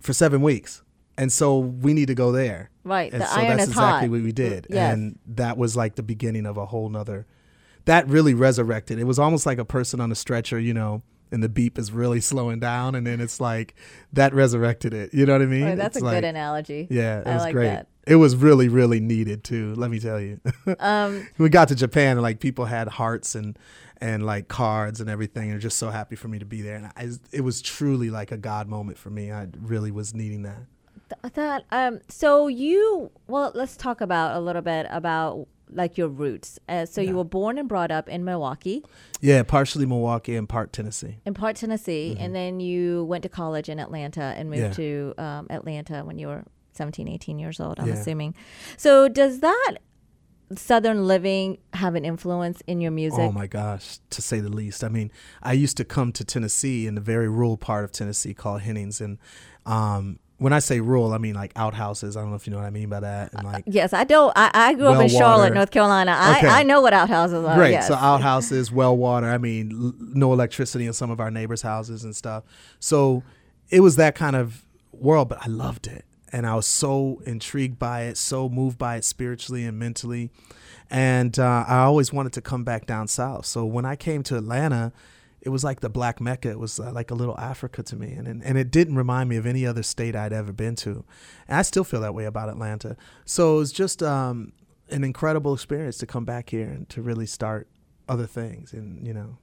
for 0.01 0.13
seven 0.13 0.41
weeks. 0.41 0.83
And 1.17 1.31
so 1.31 1.57
we 1.59 1.93
need 1.93 2.07
to 2.07 2.15
go 2.15 2.31
there. 2.31 2.69
Right. 2.83 3.11
And 3.11 3.21
the 3.21 3.25
so 3.25 3.39
iron 3.39 3.57
that's 3.57 3.63
is 3.63 3.69
exactly 3.69 4.07
hot. 4.07 4.11
what 4.11 4.21
we 4.21 4.31
did. 4.31 4.67
Yes. 4.69 4.93
And 4.93 5.19
that 5.27 5.57
was 5.57 5.75
like 5.75 5.95
the 5.95 6.03
beginning 6.03 6.45
of 6.45 6.57
a 6.57 6.65
whole 6.65 6.89
nother 6.89 7.25
that 7.85 8.07
really 8.07 8.33
resurrected. 8.33 8.99
It 8.99 9.05
was 9.05 9.17
almost 9.17 9.45
like 9.45 9.57
a 9.57 9.65
person 9.65 10.01
on 10.01 10.11
a 10.11 10.15
stretcher, 10.15 10.59
you 10.59 10.73
know, 10.73 11.01
and 11.31 11.43
the 11.43 11.49
beep 11.49 11.77
is 11.77 11.91
really 11.91 12.21
slowing 12.21 12.59
down 12.59 12.95
and 12.95 13.05
then 13.05 13.19
it's 13.19 13.39
like 13.41 13.75
that 14.13 14.33
resurrected 14.33 14.93
it. 14.93 15.13
You 15.13 15.25
know 15.25 15.33
what 15.33 15.41
i 15.41 15.45
mean? 15.45 15.63
oh, 15.63 15.75
that's 15.75 15.97
it's 15.97 16.01
a 16.01 16.05
like, 16.05 16.17
good 16.17 16.23
analogy. 16.25 16.87
yeah 16.89 17.19
it 17.21 17.27
I 17.27 17.33
was 17.33 17.43
like 17.43 17.53
great. 17.53 17.67
that. 17.67 17.87
it 18.07 18.15
was 18.15 18.35
really 18.35 18.67
really 18.69 18.99
needed 18.99 19.43
too 19.43 19.73
let 19.75 19.89
me 19.91 19.99
tell 19.99 20.19
you. 20.19 20.39
Um, 20.79 21.27
we 21.37 21.49
got 21.49 21.67
to 21.69 21.75
japan 21.75 22.11
and 22.13 22.21
like 22.21 22.39
people 22.39 22.65
had 22.65 22.87
hearts 22.87 23.35
and 23.35 23.57
and 24.01 24.25
like 24.25 24.47
cards 24.47 24.99
and 24.99 25.09
everything 25.09 25.51
and 25.51 25.61
just 25.61 25.77
so 25.77 25.89
happy 25.89 26.15
for 26.15 26.27
me 26.27 26.39
to 26.39 26.45
be 26.45 26.61
there 26.61 26.75
and 26.75 26.85
I, 26.97 27.09
it 27.31 27.41
was 27.41 27.61
truly 27.61 28.09
like 28.09 28.31
a 28.31 28.37
god 28.37 28.67
moment 28.67 28.97
for 28.97 29.09
me. 29.09 29.31
I 29.31 29.47
really 29.61 29.91
was 29.91 30.13
needing 30.13 30.43
that. 30.43 30.57
That 31.35 31.65
um 31.71 31.99
so 32.07 32.47
you 32.47 33.11
well 33.27 33.51
let's 33.53 33.77
talk 33.77 34.01
about 34.01 34.35
a 34.35 34.39
little 34.39 34.61
bit 34.63 34.87
about 34.89 35.47
like 35.75 35.97
your 35.97 36.07
roots. 36.07 36.59
Uh, 36.67 36.85
so 36.85 37.01
yeah. 37.01 37.09
you 37.09 37.17
were 37.17 37.23
born 37.23 37.57
and 37.57 37.67
brought 37.67 37.91
up 37.91 38.09
in 38.09 38.23
Milwaukee. 38.23 38.83
Yeah, 39.21 39.43
partially 39.43 39.85
Milwaukee 39.85 40.35
and 40.35 40.47
part 40.47 40.73
Tennessee. 40.73 41.17
In 41.25 41.33
part 41.33 41.55
Tennessee, 41.57 42.13
mm-hmm. 42.13 42.23
and 42.23 42.35
then 42.35 42.59
you 42.59 43.05
went 43.05 43.23
to 43.23 43.29
college 43.29 43.69
in 43.69 43.79
Atlanta 43.79 44.33
and 44.37 44.49
moved 44.49 44.61
yeah. 44.61 44.71
to 44.71 45.13
um, 45.17 45.47
Atlanta 45.49 46.03
when 46.03 46.17
you 46.17 46.27
were 46.27 46.43
17, 46.73 47.07
18 47.07 47.39
years 47.39 47.59
old. 47.59 47.79
I'm 47.79 47.87
yeah. 47.87 47.93
assuming. 47.93 48.35
So 48.77 49.07
does 49.07 49.39
that 49.39 49.77
southern 50.53 51.07
living 51.07 51.57
have 51.73 51.95
an 51.95 52.05
influence 52.05 52.61
in 52.67 52.81
your 52.81 52.91
music? 52.91 53.19
Oh 53.19 53.31
my 53.31 53.47
gosh, 53.47 53.99
to 54.11 54.21
say 54.21 54.39
the 54.39 54.49
least. 54.49 54.83
I 54.83 54.89
mean, 54.89 55.11
I 55.41 55.53
used 55.53 55.77
to 55.77 55.85
come 55.85 56.11
to 56.13 56.23
Tennessee 56.23 56.87
in 56.87 56.95
the 56.95 57.01
very 57.01 57.29
rural 57.29 57.57
part 57.57 57.83
of 57.83 57.91
Tennessee 57.91 58.33
called 58.33 58.61
Hennings, 58.61 59.01
and 59.01 59.17
um, 59.65 60.19
when 60.37 60.51
I 60.51 60.59
say 60.59 60.81
rural, 60.81 61.13
I 61.13 61.17
mean 61.17 61.33
like 61.33 61.53
outhouses. 61.55 62.17
I 62.17 62.21
don't 62.21 62.29
know 62.29 62.35
if 62.35 62.45
you 62.45 62.51
know 62.51 62.57
what 62.59 62.65
I 62.65 62.69
mean 62.69 62.89
by 62.89 62.99
that. 62.99 63.33
And 63.33 63.43
like 63.43 63.63
yes, 63.67 63.93
I 63.93 64.03
don't. 64.03 64.33
I, 64.35 64.51
I 64.53 64.73
grew 64.73 64.83
well 64.83 64.95
up 64.95 65.01
in 65.03 65.09
Charlotte, 65.09 65.43
water. 65.43 65.55
North 65.55 65.71
Carolina. 65.71 66.15
I, 66.17 66.37
okay. 66.37 66.47
I 66.47 66.63
know 66.63 66.81
what 66.81 66.93
outhouses 66.93 67.45
are. 67.45 67.55
Great. 67.55 67.71
Yes. 67.71 67.87
So 67.87 67.95
outhouses, 67.95 68.71
well 68.71 68.95
water. 68.97 69.27
I 69.27 69.37
mean, 69.37 69.71
l- 69.71 69.93
no 69.97 70.33
electricity 70.33 70.85
in 70.85 70.93
some 70.93 71.09
of 71.09 71.19
our 71.19 71.31
neighbors' 71.31 71.61
houses 71.61 72.03
and 72.03 72.15
stuff. 72.15 72.43
So 72.79 73.23
it 73.69 73.79
was 73.79 73.95
that 73.95 74.15
kind 74.15 74.35
of 74.35 74.65
world, 74.91 75.29
but 75.29 75.39
I 75.41 75.47
loved 75.47 75.87
it, 75.87 76.03
and 76.31 76.45
I 76.45 76.55
was 76.55 76.67
so 76.67 77.21
intrigued 77.25 77.79
by 77.79 78.03
it, 78.03 78.17
so 78.17 78.49
moved 78.49 78.77
by 78.77 78.97
it 78.97 79.05
spiritually 79.05 79.63
and 79.63 79.79
mentally, 79.79 80.31
and 80.89 81.37
uh, 81.39 81.65
I 81.67 81.79
always 81.79 82.11
wanted 82.11 82.33
to 82.33 82.41
come 82.41 82.63
back 82.63 82.85
down 82.85 83.07
south. 83.07 83.45
So 83.45 83.65
when 83.65 83.85
I 83.85 83.95
came 83.95 84.21
to 84.23 84.37
Atlanta 84.37 84.91
it 85.45 85.49
was 85.49 85.63
like 85.63 85.79
the 85.79 85.89
black 85.89 86.19
mecca. 86.19 86.49
It 86.49 86.59
was 86.59 86.79
uh, 86.79 86.91
like 86.91 87.11
a 87.11 87.13
little 87.13 87.37
africa 87.39 87.83
to 87.83 87.95
me 87.95 88.11
and, 88.13 88.27
and 88.27 88.43
and 88.43 88.57
it 88.57 88.71
didn't 88.71 88.95
remind 88.95 89.29
me 89.29 89.37
of 89.37 89.45
any 89.45 89.65
other 89.65 89.83
state 89.83 90.15
i'd 90.15 90.33
ever 90.33 90.51
been 90.51 90.75
to. 90.77 91.05
And 91.47 91.59
i 91.59 91.61
still 91.61 91.83
feel 91.83 92.01
that 92.01 92.15
way 92.15 92.25
about 92.25 92.49
atlanta. 92.49 92.97
So 93.23 93.55
it 93.55 93.59
was 93.59 93.71
just 93.71 94.01
um, 94.03 94.51
an 94.89 95.03
incredible 95.03 95.53
experience 95.53 95.97
to 95.99 96.07
come 96.07 96.25
back 96.25 96.49
here 96.49 96.67
and 96.67 96.89
to 96.89 97.01
really 97.01 97.27
start 97.27 97.67
other 98.09 98.25
things 98.25 98.73
and 98.73 99.05
you 99.05 99.13
know. 99.13 99.37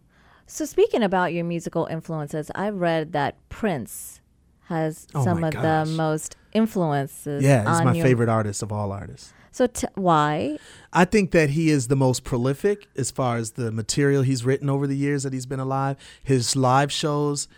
So 0.46 0.64
speaking 0.64 1.02
about 1.02 1.32
your 1.32 1.44
musical 1.44 1.86
influences 1.86 2.50
i've 2.54 2.76
read 2.76 3.12
that 3.12 3.36
prince 3.48 4.20
has 4.64 5.06
oh 5.14 5.24
some 5.24 5.42
of 5.44 5.54
gosh. 5.54 5.62
the 5.62 5.92
most 5.94 6.36
influences 6.52 7.42
yeah 7.42 7.60
he's 7.60 7.84
my 7.84 7.94
your... 7.94 8.04
favorite 8.04 8.28
artist 8.28 8.62
of 8.62 8.72
all 8.72 8.92
artists 8.92 9.32
so 9.52 9.66
t- 9.66 9.86
why? 9.94 10.58
I 10.92 11.04
think 11.04 11.30
that 11.32 11.50
he 11.50 11.70
is 11.70 11.88
the 11.88 11.96
most 11.96 12.24
prolific 12.24 12.88
as 12.96 13.10
far 13.10 13.36
as 13.36 13.52
the 13.52 13.70
material 13.70 14.22
he's 14.22 14.44
written 14.44 14.68
over 14.70 14.86
the 14.86 14.96
years 14.96 15.22
that 15.22 15.32
he's 15.32 15.46
been 15.46 15.60
alive. 15.60 15.96
His 16.24 16.56
live 16.56 16.90
shows, 16.90 17.48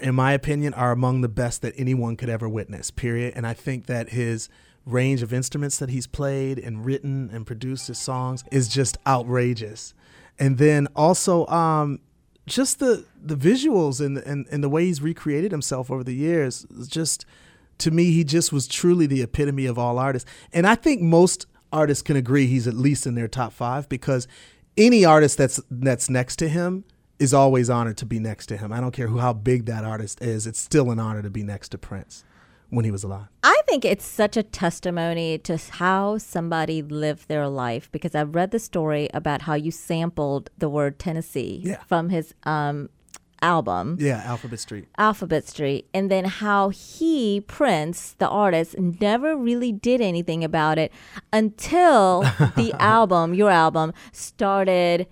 in 0.00 0.14
my 0.14 0.32
opinion, 0.32 0.72
are 0.74 0.92
among 0.92 1.20
the 1.20 1.28
best 1.28 1.60
that 1.62 1.74
anyone 1.76 2.16
could 2.16 2.30
ever 2.30 2.48
witness. 2.48 2.90
Period. 2.90 3.34
And 3.36 3.46
I 3.46 3.52
think 3.52 3.84
that 3.86 4.08
his 4.08 4.48
range 4.86 5.20
of 5.20 5.32
instruments 5.32 5.78
that 5.78 5.90
he's 5.90 6.06
played 6.06 6.58
and 6.58 6.86
written 6.86 7.28
and 7.32 7.46
produced 7.46 7.88
his 7.88 7.98
songs 7.98 8.42
is 8.50 8.66
just 8.68 8.96
outrageous. 9.06 9.92
And 10.38 10.56
then 10.56 10.88
also 10.96 11.46
um, 11.48 12.00
just 12.46 12.78
the 12.78 13.04
the 13.22 13.36
visuals 13.36 14.04
and, 14.04 14.18
and 14.18 14.46
and 14.50 14.64
the 14.64 14.68
way 14.68 14.86
he's 14.86 15.02
recreated 15.02 15.50
himself 15.50 15.90
over 15.90 16.04
the 16.04 16.14
years 16.14 16.66
is 16.70 16.88
just 16.88 17.26
to 17.78 17.90
me 17.90 18.12
he 18.12 18.24
just 18.24 18.52
was 18.52 18.66
truly 18.66 19.06
the 19.06 19.22
epitome 19.22 19.66
of 19.66 19.78
all 19.78 19.98
artists. 19.98 20.28
And 20.52 20.66
I 20.66 20.74
think 20.74 21.00
most 21.02 21.46
artists 21.72 22.02
can 22.02 22.16
agree 22.16 22.46
he's 22.46 22.66
at 22.66 22.74
least 22.74 23.06
in 23.06 23.14
their 23.14 23.28
top 23.28 23.52
5 23.52 23.88
because 23.88 24.26
any 24.76 25.04
artist 25.04 25.38
that's 25.38 25.60
that's 25.70 26.10
next 26.10 26.36
to 26.36 26.48
him 26.48 26.84
is 27.18 27.32
always 27.32 27.70
honored 27.70 27.96
to 27.98 28.06
be 28.06 28.18
next 28.18 28.46
to 28.46 28.56
him. 28.56 28.72
I 28.72 28.80
don't 28.80 28.92
care 28.92 29.08
who 29.08 29.18
how 29.18 29.32
big 29.32 29.66
that 29.66 29.84
artist 29.84 30.22
is. 30.22 30.46
It's 30.46 30.60
still 30.60 30.90
an 30.90 30.98
honor 30.98 31.22
to 31.22 31.30
be 31.30 31.42
next 31.42 31.70
to 31.70 31.78
Prince 31.78 32.24
when 32.68 32.84
he 32.84 32.90
was 32.90 33.04
alive. 33.04 33.28
I 33.42 33.60
think 33.66 33.84
it's 33.84 34.04
such 34.04 34.36
a 34.36 34.42
testimony 34.42 35.38
to 35.38 35.56
how 35.56 36.18
somebody 36.18 36.82
lived 36.82 37.28
their 37.28 37.48
life 37.48 37.90
because 37.92 38.14
I've 38.14 38.34
read 38.34 38.50
the 38.50 38.58
story 38.58 39.08
about 39.14 39.42
how 39.42 39.54
you 39.54 39.70
sampled 39.70 40.50
the 40.58 40.68
word 40.68 40.98
Tennessee 40.98 41.62
yeah. 41.64 41.82
from 41.86 42.10
his 42.10 42.34
um, 42.42 42.90
album. 43.42 43.96
Yeah, 44.00 44.22
Alphabet 44.24 44.60
Street. 44.60 44.88
Alphabet 44.98 45.46
Street. 45.46 45.86
And 45.92 46.10
then 46.10 46.24
how 46.24 46.70
he, 46.70 47.40
Prince, 47.40 48.14
the 48.18 48.28
artist, 48.28 48.78
never 48.78 49.36
really 49.36 49.72
did 49.72 50.00
anything 50.00 50.44
about 50.44 50.78
it 50.78 50.92
until 51.32 52.22
the 52.56 52.74
album, 52.78 53.34
your 53.34 53.50
album, 53.50 53.92
started 54.12 55.06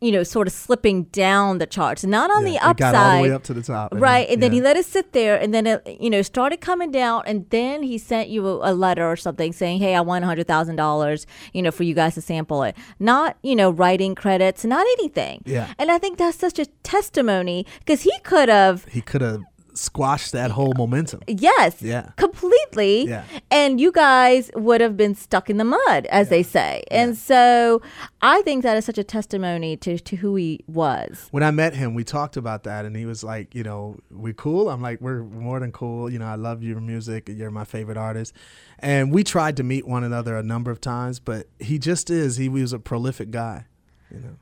you 0.00 0.12
know, 0.12 0.22
sort 0.22 0.46
of 0.46 0.52
slipping 0.52 1.04
down 1.04 1.58
the 1.58 1.66
charts, 1.66 2.04
not 2.04 2.30
on 2.30 2.46
yeah, 2.46 2.52
the 2.52 2.58
upside. 2.58 2.78
got 2.78 2.94
all 2.94 3.16
the 3.16 3.22
way 3.22 3.32
up 3.32 3.42
to 3.44 3.54
the 3.54 3.62
top. 3.62 3.92
right. 3.94 4.26
Then, 4.28 4.34
and 4.34 4.42
then 4.42 4.52
he 4.52 4.60
let 4.60 4.76
it 4.76 4.86
sit 4.86 5.12
there 5.12 5.36
and 5.36 5.52
then 5.52 5.66
it, 5.66 5.98
you 6.00 6.08
know, 6.08 6.22
started 6.22 6.60
coming 6.60 6.90
down. 6.90 7.22
And 7.26 7.48
then 7.50 7.82
he 7.82 7.98
sent 7.98 8.28
you 8.28 8.46
a, 8.46 8.70
a 8.70 8.74
letter 8.74 9.06
or 9.08 9.16
something 9.16 9.52
saying, 9.52 9.80
hey, 9.80 9.94
I 9.94 10.00
want 10.00 10.24
$100,000, 10.24 11.26
you 11.52 11.62
know, 11.62 11.70
for 11.70 11.82
you 11.82 11.94
guys 11.94 12.14
to 12.14 12.20
sample 12.20 12.62
it. 12.62 12.76
Not, 12.98 13.36
you 13.42 13.56
know, 13.56 13.70
writing 13.70 14.14
credits, 14.14 14.64
not 14.64 14.86
anything. 14.98 15.42
Yeah. 15.44 15.72
And 15.78 15.90
I 15.90 15.98
think 15.98 16.18
that's 16.18 16.38
such 16.38 16.58
a 16.58 16.66
testimony 16.82 17.66
because 17.80 18.02
he 18.02 18.16
could 18.20 18.48
have. 18.48 18.84
He 18.86 19.00
could 19.00 19.20
have 19.20 19.42
squash 19.78 20.30
that 20.32 20.50
whole 20.50 20.72
momentum. 20.76 21.20
Yes. 21.26 21.80
Yeah. 21.80 22.10
Completely. 22.16 23.06
Yeah. 23.06 23.24
And 23.50 23.80
you 23.80 23.92
guys 23.92 24.50
would 24.54 24.80
have 24.80 24.96
been 24.96 25.14
stuck 25.14 25.48
in 25.48 25.56
the 25.56 25.64
mud, 25.64 26.06
as 26.06 26.26
yeah. 26.26 26.30
they 26.30 26.42
say. 26.42 26.84
Yeah. 26.90 27.02
And 27.02 27.16
so 27.16 27.80
I 28.20 28.42
think 28.42 28.62
that 28.64 28.76
is 28.76 28.84
such 28.84 28.98
a 28.98 29.04
testimony 29.04 29.76
to, 29.78 29.98
to 29.98 30.16
who 30.16 30.34
he 30.34 30.64
was. 30.66 31.28
When 31.30 31.42
I 31.42 31.50
met 31.50 31.74
him, 31.74 31.94
we 31.94 32.04
talked 32.04 32.36
about 32.36 32.64
that, 32.64 32.84
and 32.84 32.96
he 32.96 33.06
was 33.06 33.22
like, 33.22 33.54
you 33.54 33.62
know, 33.62 33.98
we 34.10 34.32
cool? 34.32 34.68
I'm 34.68 34.82
like, 34.82 35.00
we're 35.00 35.22
more 35.22 35.60
than 35.60 35.72
cool. 35.72 36.10
You 36.10 36.18
know, 36.18 36.26
I 36.26 36.34
love 36.34 36.62
your 36.62 36.80
music. 36.80 37.28
You're 37.28 37.50
my 37.50 37.64
favorite 37.64 37.96
artist. 37.96 38.32
And 38.78 39.12
we 39.12 39.24
tried 39.24 39.56
to 39.58 39.62
meet 39.62 39.86
one 39.86 40.04
another 40.04 40.36
a 40.36 40.42
number 40.42 40.70
of 40.70 40.80
times, 40.80 41.20
but 41.20 41.46
he 41.58 41.78
just 41.78 42.10
is. 42.10 42.36
He 42.36 42.48
was 42.48 42.72
a 42.72 42.78
prolific 42.78 43.30
guy, 43.30 43.66
you 44.10 44.20
know. 44.20 44.36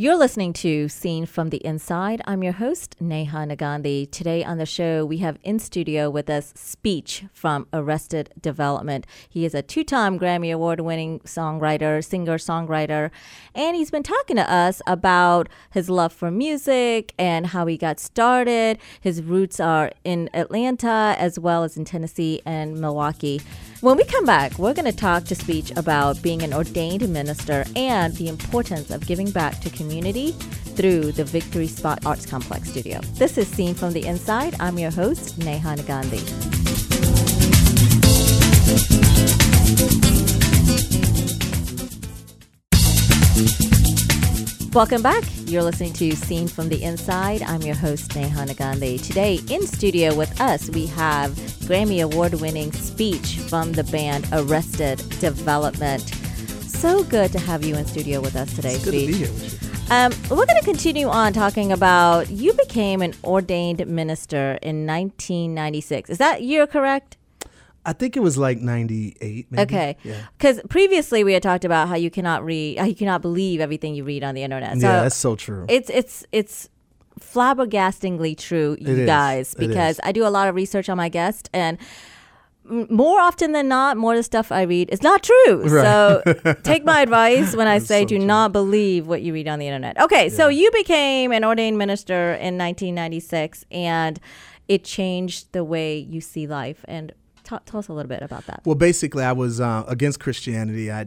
You're 0.00 0.14
listening 0.14 0.52
to 0.52 0.88
Seen 0.88 1.26
from 1.26 1.48
the 1.48 1.56
Inside. 1.66 2.22
I'm 2.24 2.44
your 2.44 2.52
host, 2.52 2.94
Neha 3.00 3.38
Nagandhi. 3.38 4.08
Today 4.08 4.44
on 4.44 4.56
the 4.56 4.64
show, 4.64 5.04
we 5.04 5.18
have 5.18 5.40
in 5.42 5.58
studio 5.58 6.08
with 6.08 6.30
us 6.30 6.52
Speech 6.54 7.24
from 7.32 7.66
Arrested 7.72 8.32
Development. 8.40 9.04
He 9.28 9.44
is 9.44 9.56
a 9.56 9.62
two 9.62 9.82
time 9.82 10.16
Grammy 10.16 10.54
Award 10.54 10.78
winning 10.78 11.18
songwriter, 11.24 12.04
singer 12.04 12.38
songwriter, 12.38 13.10
and 13.56 13.74
he's 13.74 13.90
been 13.90 14.04
talking 14.04 14.36
to 14.36 14.48
us 14.48 14.80
about 14.86 15.48
his 15.72 15.90
love 15.90 16.12
for 16.12 16.30
music 16.30 17.12
and 17.18 17.48
how 17.48 17.66
he 17.66 17.76
got 17.76 17.98
started. 17.98 18.78
His 19.00 19.20
roots 19.20 19.58
are 19.58 19.90
in 20.04 20.30
Atlanta 20.32 21.16
as 21.18 21.40
well 21.40 21.64
as 21.64 21.76
in 21.76 21.84
Tennessee 21.84 22.40
and 22.46 22.80
Milwaukee. 22.80 23.40
When 23.80 23.96
we 23.96 24.02
come 24.02 24.24
back, 24.24 24.58
we're 24.58 24.74
going 24.74 24.90
to 24.90 24.96
talk 24.96 25.22
to 25.26 25.36
Speech 25.36 25.70
about 25.76 26.20
being 26.20 26.42
an 26.42 26.52
ordained 26.52 27.08
minister 27.08 27.64
and 27.76 28.12
the 28.16 28.26
importance 28.26 28.90
of 28.90 29.06
giving 29.06 29.30
back 29.30 29.60
to 29.60 29.70
community 29.70 30.32
through 30.32 31.12
the 31.12 31.22
Victory 31.22 31.68
Spot 31.68 32.04
Arts 32.04 32.26
Complex 32.26 32.70
studio. 32.70 32.98
This 33.14 33.38
is 33.38 33.46
Seen 33.46 33.74
from 33.74 33.92
the 33.92 34.04
Inside. 34.04 34.56
I'm 34.58 34.80
your 34.80 34.90
host, 34.90 35.38
Neha 35.38 35.76
Nagandhi. 35.76 36.58
Welcome 44.74 45.00
back. 45.02 45.24
You're 45.46 45.62
listening 45.62 45.94
to 45.94 46.14
Seen 46.14 46.46
from 46.46 46.68
the 46.68 46.82
Inside. 46.82 47.42
I'm 47.42 47.62
your 47.62 47.74
host, 47.74 48.14
Neha 48.14 48.44
Nagandhi. 48.44 49.02
Today, 49.02 49.40
in 49.48 49.66
studio 49.66 50.14
with 50.14 50.38
us, 50.42 50.68
we 50.68 50.86
have 50.88 51.30
Grammy 51.66 52.04
Award 52.04 52.34
winning 52.34 52.70
speech 52.72 53.38
from 53.48 53.72
the 53.72 53.84
band 53.84 54.28
Arrested 54.30 54.98
Development. 55.20 56.02
So 56.66 57.02
good 57.02 57.32
to 57.32 57.38
have 57.38 57.64
you 57.64 57.76
in 57.76 57.86
studio 57.86 58.20
with 58.20 58.36
us 58.36 58.54
today, 58.54 58.74
it's 58.74 58.82
Speech. 58.82 58.92
Good 58.92 59.00
to 59.00 59.06
be 59.06 59.24
here 59.24 59.32
with 59.32 59.62
you. 59.62 59.94
Um, 59.94 60.12
we're 60.30 60.44
going 60.44 60.60
to 60.60 60.64
continue 60.64 61.08
on 61.08 61.32
talking 61.32 61.72
about 61.72 62.28
you 62.28 62.52
became 62.52 63.00
an 63.00 63.14
ordained 63.24 63.86
minister 63.86 64.58
in 64.60 64.86
1996. 64.86 66.10
Is 66.10 66.18
that 66.18 66.42
year 66.42 66.66
correct? 66.66 67.17
I 67.84 67.92
think 67.92 68.16
it 68.16 68.20
was 68.20 68.36
like 68.36 68.58
98. 68.58 69.46
Maybe. 69.50 69.62
Okay. 69.62 69.96
Because 70.36 70.60
previously 70.68 71.24
we 71.24 71.32
had 71.32 71.42
talked 71.42 71.64
about 71.64 71.88
how 71.88 71.94
you 71.94 72.10
cannot 72.10 72.44
read, 72.44 72.78
how 72.78 72.84
you 72.84 72.94
cannot 72.94 73.22
believe 73.22 73.60
everything 73.60 73.94
you 73.94 74.04
read 74.04 74.22
on 74.22 74.34
the 74.34 74.42
internet. 74.42 74.78
So 74.78 74.86
yeah, 74.86 75.02
that's 75.02 75.16
so 75.16 75.36
true. 75.36 75.66
It's, 75.68 75.90
it's, 75.90 76.24
it's, 76.32 76.68
flabbergastingly 77.18 78.38
true, 78.38 78.76
you 78.80 78.96
it 78.96 79.06
guys, 79.06 79.48
is. 79.48 79.54
because 79.56 79.98
I 80.04 80.12
do 80.12 80.24
a 80.24 80.30
lot 80.30 80.46
of 80.46 80.54
research 80.54 80.88
on 80.88 80.96
my 80.96 81.08
guest 81.08 81.50
and 81.52 81.76
more 82.68 83.20
often 83.20 83.52
than 83.52 83.68
not, 83.68 83.96
more 83.96 84.12
of 84.12 84.18
the 84.18 84.22
stuff 84.22 84.52
I 84.52 84.62
read 84.62 84.90
is 84.90 85.02
not 85.02 85.22
true. 85.22 85.62
Right. 85.68 86.22
So 86.44 86.54
take 86.62 86.84
my 86.84 87.00
advice 87.00 87.56
when 87.56 87.66
I 87.66 87.78
say 87.78 88.02
so 88.02 88.08
do 88.08 88.18
true. 88.18 88.26
not 88.26 88.52
believe 88.52 89.06
what 89.06 89.22
you 89.22 89.32
read 89.32 89.48
on 89.48 89.58
the 89.58 89.66
internet. 89.66 89.98
Okay, 90.00 90.24
yeah. 90.24 90.34
so 90.34 90.48
you 90.48 90.70
became 90.72 91.32
an 91.32 91.44
ordained 91.44 91.78
minister 91.78 92.34
in 92.34 92.58
1996 92.58 93.64
and 93.70 94.20
it 94.68 94.84
changed 94.84 95.52
the 95.52 95.64
way 95.64 95.98
you 95.98 96.20
see 96.20 96.46
life. 96.46 96.84
And 96.86 97.12
tell 97.48 97.78
us 97.78 97.88
a 97.88 97.92
little 97.92 98.08
bit 98.08 98.22
about 98.22 98.46
that. 98.46 98.62
Well, 98.64 98.74
basically, 98.74 99.24
I 99.24 99.32
was 99.32 99.60
uh, 99.60 99.84
against 99.88 100.20
Christianity. 100.20 100.90
I 100.92 101.06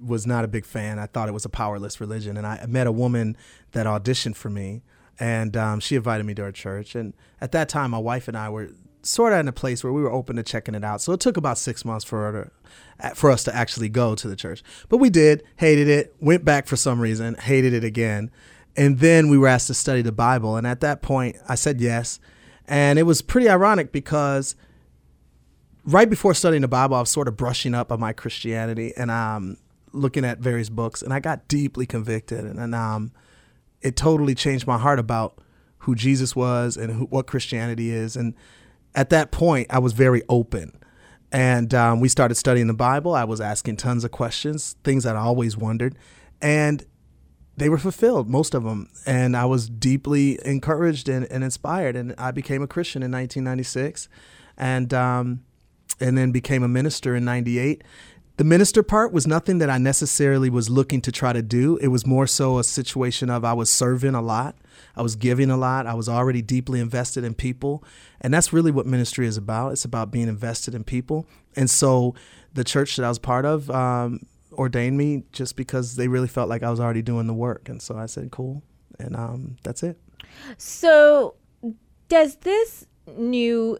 was 0.00 0.26
not 0.26 0.44
a 0.44 0.48
big 0.48 0.64
fan. 0.64 0.98
I 0.98 1.06
thought 1.06 1.28
it 1.28 1.32
was 1.32 1.44
a 1.44 1.50
powerless 1.50 2.00
religion. 2.00 2.36
And 2.36 2.46
I 2.46 2.64
met 2.66 2.86
a 2.86 2.92
woman 2.92 3.36
that 3.72 3.86
auditioned 3.86 4.36
for 4.36 4.48
me 4.48 4.82
and 5.20 5.54
um, 5.56 5.80
she 5.80 5.96
invited 5.96 6.24
me 6.24 6.34
to 6.34 6.42
her 6.42 6.52
church. 6.52 6.94
And 6.94 7.12
at 7.40 7.52
that 7.52 7.68
time, 7.68 7.90
my 7.90 7.98
wife 7.98 8.26
and 8.26 8.36
I 8.36 8.48
were 8.48 8.70
sort 9.02 9.34
of 9.34 9.40
in 9.40 9.48
a 9.48 9.52
place 9.52 9.84
where 9.84 9.92
we 9.92 10.02
were 10.02 10.10
open 10.10 10.36
to 10.36 10.42
checking 10.42 10.74
it 10.74 10.82
out. 10.82 11.02
So 11.02 11.12
it 11.12 11.20
took 11.20 11.36
about 11.36 11.58
six 11.58 11.84
months 11.84 12.04
for 12.04 12.50
to, 13.00 13.14
for 13.14 13.30
us 13.30 13.44
to 13.44 13.54
actually 13.54 13.90
go 13.90 14.14
to 14.14 14.28
the 14.28 14.36
church. 14.36 14.62
But 14.88 14.96
we 14.96 15.10
did, 15.10 15.44
hated 15.56 15.88
it, 15.88 16.14
went 16.20 16.44
back 16.44 16.66
for 16.66 16.76
some 16.76 17.00
reason, 17.00 17.34
hated 17.34 17.74
it 17.74 17.84
again, 17.84 18.30
and 18.76 18.98
then 18.98 19.28
we 19.28 19.36
were 19.36 19.48
asked 19.48 19.66
to 19.66 19.74
study 19.74 20.00
the 20.02 20.12
Bible. 20.12 20.56
And 20.56 20.66
at 20.66 20.80
that 20.80 21.02
point, 21.02 21.36
I 21.48 21.54
said 21.54 21.80
yes, 21.80 22.18
and 22.66 22.98
it 22.98 23.02
was 23.02 23.20
pretty 23.20 23.48
ironic 23.48 23.92
because 23.92 24.54
right 25.84 26.08
before 26.08 26.34
studying 26.34 26.62
the 26.62 26.68
Bible, 26.68 26.96
I 26.96 27.00
was 27.00 27.10
sort 27.10 27.28
of 27.28 27.36
brushing 27.36 27.74
up 27.74 27.92
on 27.92 28.00
my 28.00 28.12
Christianity 28.12 28.92
and 28.96 29.10
um, 29.10 29.56
looking 29.92 30.24
at 30.24 30.38
various 30.38 30.68
books, 30.68 31.02
and 31.02 31.12
I 31.12 31.20
got 31.20 31.48
deeply 31.48 31.86
convicted, 31.86 32.44
and, 32.44 32.58
and 32.58 32.74
um 32.74 33.12
it 33.80 33.96
totally 33.96 34.34
changed 34.34 34.66
my 34.66 34.78
heart 34.78 34.98
about 34.98 35.38
who 35.78 35.94
Jesus 35.94 36.36
was 36.36 36.76
and 36.76 36.92
who, 36.92 37.04
what 37.06 37.26
Christianity 37.26 37.90
is. 37.90 38.16
And 38.16 38.34
at 38.94 39.10
that 39.10 39.30
point, 39.30 39.68
I 39.70 39.78
was 39.78 39.92
very 39.92 40.22
open. 40.28 40.76
And 41.32 41.72
um, 41.74 42.00
we 42.00 42.08
started 42.08 42.34
studying 42.34 42.66
the 42.66 42.74
Bible. 42.74 43.14
I 43.14 43.24
was 43.24 43.40
asking 43.40 43.76
tons 43.76 44.04
of 44.04 44.10
questions, 44.10 44.76
things 44.84 45.04
that 45.04 45.16
I 45.16 45.20
always 45.20 45.56
wondered. 45.56 45.96
And 46.42 46.84
they 47.56 47.68
were 47.68 47.78
fulfilled, 47.78 48.28
most 48.28 48.54
of 48.54 48.64
them. 48.64 48.90
And 49.06 49.36
I 49.36 49.44
was 49.44 49.68
deeply 49.68 50.38
encouraged 50.44 51.08
and, 51.08 51.24
and 51.30 51.44
inspired. 51.44 51.96
And 51.96 52.14
I 52.18 52.32
became 52.32 52.62
a 52.62 52.66
Christian 52.66 53.02
in 53.02 53.12
1996 53.12 54.08
and, 54.56 54.92
um, 54.92 55.44
and 56.00 56.16
then 56.16 56.32
became 56.32 56.62
a 56.62 56.68
minister 56.68 57.14
in 57.14 57.24
98 57.24 57.82
the 58.40 58.44
minister 58.44 58.82
part 58.82 59.12
was 59.12 59.26
nothing 59.26 59.58
that 59.58 59.68
I 59.68 59.76
necessarily 59.76 60.48
was 60.48 60.70
looking 60.70 61.02
to 61.02 61.12
try 61.12 61.34
to 61.34 61.42
do. 61.42 61.76
It 61.76 61.88
was 61.88 62.06
more 62.06 62.26
so 62.26 62.58
a 62.58 62.64
situation 62.64 63.28
of 63.28 63.44
I 63.44 63.52
was 63.52 63.68
serving 63.68 64.14
a 64.14 64.22
lot, 64.22 64.56
I 64.96 65.02
was 65.02 65.14
giving 65.14 65.50
a 65.50 65.58
lot, 65.58 65.86
I 65.86 65.92
was 65.92 66.08
already 66.08 66.40
deeply 66.40 66.80
invested 66.80 67.22
in 67.22 67.34
people. 67.34 67.84
And 68.18 68.32
that's 68.32 68.50
really 68.50 68.70
what 68.70 68.86
ministry 68.86 69.26
is 69.26 69.36
about. 69.36 69.72
It's 69.72 69.84
about 69.84 70.10
being 70.10 70.26
invested 70.26 70.74
in 70.74 70.84
people. 70.84 71.26
And 71.54 71.68
so 71.68 72.14
the 72.54 72.64
church 72.64 72.96
that 72.96 73.04
I 73.04 73.10
was 73.10 73.18
part 73.18 73.44
of 73.44 73.68
um, 73.68 74.20
ordained 74.54 74.96
me 74.96 75.24
just 75.32 75.54
because 75.54 75.96
they 75.96 76.08
really 76.08 76.26
felt 76.26 76.48
like 76.48 76.62
I 76.62 76.70
was 76.70 76.80
already 76.80 77.02
doing 77.02 77.26
the 77.26 77.34
work. 77.34 77.68
And 77.68 77.82
so 77.82 77.98
I 77.98 78.06
said, 78.06 78.30
cool. 78.30 78.62
And 78.98 79.16
um, 79.16 79.58
that's 79.64 79.82
it. 79.82 80.00
So 80.56 81.34
does 82.08 82.36
this 82.36 82.86
new 83.18 83.78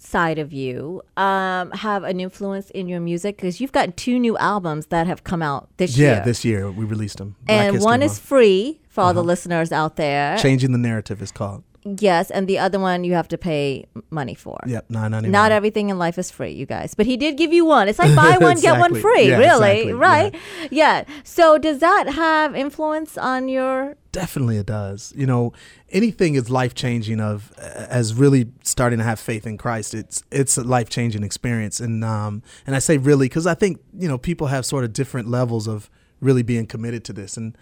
side 0.00 0.38
of 0.38 0.52
you 0.52 1.02
um, 1.16 1.70
have 1.72 2.04
an 2.04 2.20
influence 2.20 2.70
in 2.70 2.88
your 2.88 3.00
music? 3.00 3.36
Because 3.36 3.60
you've 3.60 3.72
got 3.72 3.96
two 3.96 4.18
new 4.18 4.36
albums 4.38 4.86
that 4.86 5.06
have 5.06 5.24
come 5.24 5.42
out 5.42 5.68
this 5.76 5.96
yeah, 5.96 6.06
year. 6.06 6.14
Yeah, 6.16 6.24
this 6.24 6.44
year 6.44 6.70
we 6.70 6.84
released 6.84 7.18
them. 7.18 7.36
Black 7.46 7.58
and 7.60 7.74
History 7.76 7.84
one 7.84 8.00
Month. 8.00 8.12
is 8.12 8.18
free 8.18 8.80
for 8.88 9.00
all 9.02 9.06
Uh-huh. 9.08 9.14
the 9.14 9.24
listeners 9.24 9.72
out 9.72 9.96
there. 9.96 10.36
Changing 10.38 10.72
the 10.72 10.78
Narrative 10.78 11.20
is 11.22 11.30
called. 11.32 11.62
Yes, 11.86 12.32
and 12.32 12.48
the 12.48 12.58
other 12.58 12.80
one 12.80 13.04
you 13.04 13.14
have 13.14 13.28
to 13.28 13.38
pay 13.38 13.86
money 14.10 14.34
for. 14.34 14.58
Yep, 14.66 14.90
nine 14.90 15.12
ninety. 15.12 15.28
Not 15.28 15.52
everything 15.52 15.88
in 15.88 15.98
life 15.98 16.18
is 16.18 16.32
free, 16.32 16.50
you 16.50 16.66
guys. 16.66 16.94
But 16.94 17.06
he 17.06 17.16
did 17.16 17.36
give 17.36 17.52
you 17.52 17.64
one. 17.64 17.88
It's 17.88 18.00
like 18.00 18.14
buy 18.16 18.38
one 18.40 18.58
get 18.58 18.80
one 18.80 18.94
free, 19.00 19.28
yeah, 19.28 19.38
really, 19.38 19.70
exactly. 19.70 19.92
right? 19.92 20.34
Yeah. 20.62 20.68
yeah. 20.70 21.04
So 21.22 21.58
does 21.58 21.78
that 21.78 22.08
have 22.08 22.56
influence 22.56 23.16
on 23.16 23.48
your? 23.48 23.96
Definitely, 24.10 24.56
it 24.56 24.66
does. 24.66 25.12
You 25.16 25.26
know, 25.26 25.52
anything 25.90 26.34
is 26.34 26.50
life 26.50 26.74
changing. 26.74 27.20
Of 27.20 27.52
as 27.58 28.14
really 28.14 28.50
starting 28.64 28.98
to 28.98 29.04
have 29.04 29.20
faith 29.20 29.46
in 29.46 29.56
Christ, 29.56 29.94
it's 29.94 30.24
it's 30.32 30.58
a 30.58 30.64
life 30.64 30.88
changing 30.88 31.22
experience. 31.22 31.78
And 31.78 32.04
um 32.04 32.42
and 32.66 32.74
I 32.74 32.80
say 32.80 32.98
really 32.98 33.26
because 33.26 33.46
I 33.46 33.54
think 33.54 33.80
you 33.96 34.08
know 34.08 34.18
people 34.18 34.48
have 34.48 34.66
sort 34.66 34.82
of 34.82 34.92
different 34.92 35.28
levels 35.28 35.68
of 35.68 35.88
really 36.20 36.42
being 36.42 36.66
committed 36.66 37.04
to 37.04 37.12
this, 37.12 37.36
and 37.36 37.56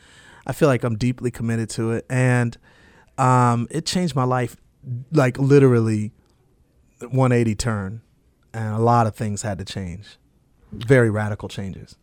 I 0.47 0.52
feel 0.54 0.69
like 0.69 0.83
I'm 0.83 0.97
deeply 0.97 1.31
committed 1.31 1.69
to 1.71 1.90
it, 1.90 2.07
and 2.09 2.57
um, 3.18 3.66
it 3.71 3.87
changed 3.87 4.14
my 4.14 4.25
life 4.25 4.56
like 5.12 5.38
literally 5.38 6.12
180 7.00 7.54
turn. 7.54 8.00
And 8.52 8.75
a 8.75 8.78
lot 8.78 9.06
of 9.06 9.16
things 9.16 9.42
had 9.42 9.59
to 9.59 9.64
change. 9.64 10.16
Very 10.71 11.11
radical 11.11 11.49
changes. 11.49 11.97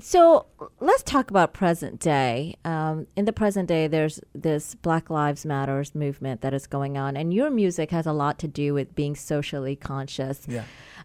So 0.00 0.46
let's 0.80 1.02
talk 1.02 1.30
about 1.30 1.52
present 1.52 2.00
day. 2.00 2.56
Um, 2.64 3.06
in 3.14 3.26
the 3.26 3.32
present 3.32 3.68
day 3.68 3.86
there's 3.86 4.20
this 4.34 4.74
black 4.74 5.10
lives 5.10 5.44
matters 5.44 5.94
movement 5.94 6.40
that 6.40 6.54
is 6.54 6.66
going 6.66 6.96
on 6.96 7.16
and 7.16 7.32
your 7.32 7.50
music 7.50 7.90
has 7.90 8.06
a 8.06 8.12
lot 8.12 8.38
to 8.40 8.48
do 8.48 8.74
with 8.74 8.94
being 8.94 9.14
socially 9.14 9.76
conscious. 9.76 10.46
Yeah. 10.48 10.64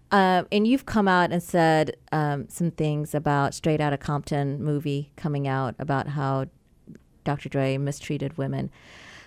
Um, 0.10 0.48
and 0.54 0.66
you've 0.66 0.86
come 0.86 1.08
out 1.08 1.32
and 1.32 1.44
said 1.44 1.98
um, 2.14 2.48
some 2.48 2.72
things 2.72 3.14
about 3.14 3.54
straight 3.54 3.82
out 3.82 3.92
of 3.92 4.00
compton 4.00 4.64
movie 4.64 5.12
coming 5.18 5.48
out 5.48 5.76
about 5.80 6.08
how 6.10 6.46
dr 7.26 7.50
dre 7.50 7.78
mistreated 7.78 8.38
women 8.38 8.72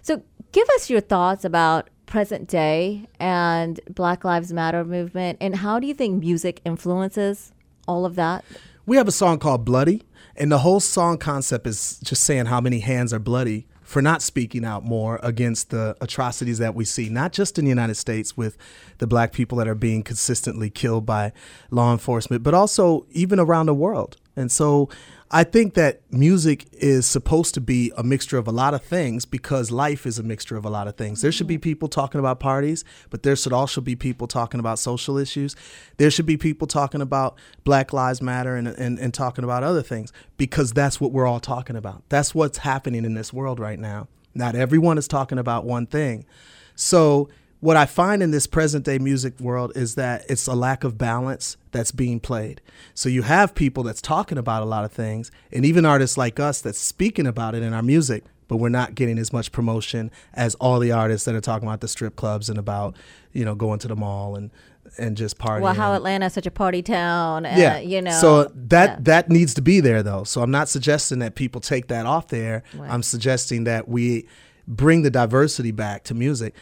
so 0.02 0.22
give 0.52 0.68
us 0.76 0.90
your 0.90 1.00
thoughts 1.00 1.44
about 1.44 1.90
present 2.06 2.48
day 2.48 3.06
and 3.18 3.80
Black 3.88 4.24
Lives 4.24 4.52
Matter 4.52 4.84
movement, 4.84 5.38
and 5.40 5.56
how 5.56 5.78
do 5.78 5.86
you 5.86 5.94
think 5.94 6.20
music 6.20 6.60
influences 6.64 7.52
all 7.86 8.04
of 8.04 8.16
that? 8.16 8.44
We 8.86 8.96
have 8.96 9.06
a 9.08 9.12
song 9.12 9.38
called 9.38 9.64
Bloody, 9.64 10.02
and 10.36 10.50
the 10.50 10.58
whole 10.58 10.80
song 10.80 11.18
concept 11.18 11.66
is 11.66 12.00
just 12.02 12.24
saying 12.24 12.46
how 12.46 12.60
many 12.60 12.80
hands 12.80 13.12
are 13.12 13.18
bloody 13.18 13.66
for 13.82 14.00
not 14.00 14.22
speaking 14.22 14.64
out 14.64 14.84
more 14.84 15.18
against 15.20 15.70
the 15.70 15.96
atrocities 16.00 16.58
that 16.58 16.76
we 16.76 16.84
see, 16.84 17.08
not 17.08 17.32
just 17.32 17.58
in 17.58 17.64
the 17.64 17.68
United 17.68 17.96
States 17.96 18.36
with 18.36 18.56
the 18.98 19.06
black 19.06 19.32
people 19.32 19.58
that 19.58 19.66
are 19.66 19.74
being 19.74 20.04
consistently 20.04 20.70
killed 20.70 21.04
by 21.04 21.32
law 21.70 21.92
enforcement, 21.92 22.44
but 22.44 22.54
also 22.54 23.04
even 23.10 23.40
around 23.40 23.66
the 23.66 23.74
world. 23.74 24.16
And 24.36 24.50
so 24.50 24.88
I 25.32 25.44
think 25.44 25.74
that 25.74 26.00
music 26.10 26.66
is 26.72 27.06
supposed 27.06 27.54
to 27.54 27.60
be 27.60 27.92
a 27.96 28.02
mixture 28.02 28.36
of 28.36 28.48
a 28.48 28.50
lot 28.50 28.74
of 28.74 28.82
things 28.82 29.24
because 29.24 29.70
life 29.70 30.04
is 30.04 30.18
a 30.18 30.24
mixture 30.24 30.56
of 30.56 30.64
a 30.64 30.70
lot 30.70 30.88
of 30.88 30.96
things. 30.96 31.22
There 31.22 31.30
should 31.30 31.46
be 31.46 31.54
mm-hmm. 31.54 31.62
people 31.62 31.88
talking 31.88 32.18
about 32.18 32.40
parties, 32.40 32.84
but 33.10 33.22
there 33.22 33.36
should 33.36 33.52
also 33.52 33.80
be 33.80 33.94
people 33.94 34.26
talking 34.26 34.58
about 34.58 34.80
social 34.80 35.16
issues. 35.16 35.54
There 35.98 36.10
should 36.10 36.26
be 36.26 36.36
people 36.36 36.66
talking 36.66 37.00
about 37.00 37.38
Black 37.62 37.92
Lives 37.92 38.20
Matter 38.20 38.56
and, 38.56 38.66
and, 38.66 38.98
and 38.98 39.14
talking 39.14 39.44
about 39.44 39.62
other 39.62 39.82
things 39.82 40.12
because 40.36 40.72
that's 40.72 41.00
what 41.00 41.12
we're 41.12 41.26
all 41.26 41.40
talking 41.40 41.76
about. 41.76 42.02
That's 42.08 42.34
what's 42.34 42.58
happening 42.58 43.04
in 43.04 43.14
this 43.14 43.32
world 43.32 43.60
right 43.60 43.78
now. 43.78 44.08
Not 44.34 44.56
everyone 44.56 44.98
is 44.98 45.06
talking 45.06 45.38
about 45.38 45.64
one 45.64 45.86
thing. 45.86 46.26
So 46.74 47.28
what 47.60 47.76
I 47.76 47.86
find 47.86 48.22
in 48.22 48.30
this 48.30 48.46
present 48.46 48.84
day 48.84 48.98
music 48.98 49.38
world 49.38 49.72
is 49.76 49.94
that 49.94 50.24
it's 50.28 50.46
a 50.46 50.54
lack 50.54 50.82
of 50.82 50.96
balance 50.96 51.56
that's 51.72 51.92
being 51.92 52.18
played. 52.18 52.60
So 52.94 53.08
you 53.08 53.22
have 53.22 53.54
people 53.54 53.82
that's 53.82 54.00
talking 54.00 54.38
about 54.38 54.62
a 54.62 54.66
lot 54.66 54.84
of 54.84 54.92
things, 54.92 55.30
and 55.52 55.64
even 55.64 55.84
artists 55.84 56.16
like 56.16 56.40
us 56.40 56.60
that's 56.62 56.80
speaking 56.80 57.26
about 57.26 57.54
it 57.54 57.62
in 57.62 57.74
our 57.74 57.82
music, 57.82 58.24
but 58.48 58.56
we're 58.56 58.70
not 58.70 58.94
getting 58.94 59.18
as 59.18 59.32
much 59.32 59.52
promotion 59.52 60.10
as 60.32 60.54
all 60.56 60.80
the 60.80 60.90
artists 60.90 61.26
that 61.26 61.34
are 61.34 61.40
talking 61.40 61.68
about 61.68 61.80
the 61.80 61.88
strip 61.88 62.16
clubs 62.16 62.48
and 62.48 62.58
about, 62.58 62.96
you 63.32 63.44
know, 63.44 63.54
going 63.54 63.78
to 63.78 63.88
the 63.88 63.96
mall 63.96 64.36
and 64.36 64.50
and 64.98 65.16
just 65.16 65.38
partying. 65.38 65.60
Well, 65.60 65.74
how 65.74 65.94
Atlanta's 65.94 66.32
such 66.32 66.46
a 66.46 66.50
party 66.50 66.82
town. 66.82 67.46
Uh, 67.46 67.54
yeah, 67.56 67.78
you 67.78 68.00
know. 68.00 68.10
So 68.10 68.50
that 68.54 68.90
yeah. 68.90 68.96
that 69.02 69.28
needs 69.28 69.54
to 69.54 69.62
be 69.62 69.80
there 69.80 70.02
though. 70.02 70.24
So 70.24 70.42
I'm 70.42 70.50
not 70.50 70.68
suggesting 70.68 71.18
that 71.18 71.34
people 71.34 71.60
take 71.60 71.88
that 71.88 72.06
off 72.06 72.28
there. 72.28 72.64
Right. 72.74 72.90
I'm 72.90 73.02
suggesting 73.02 73.64
that 73.64 73.86
we 73.86 74.26
bring 74.66 75.02
the 75.02 75.10
diversity 75.10 75.70
back 75.70 76.04
to 76.04 76.14
music 76.14 76.54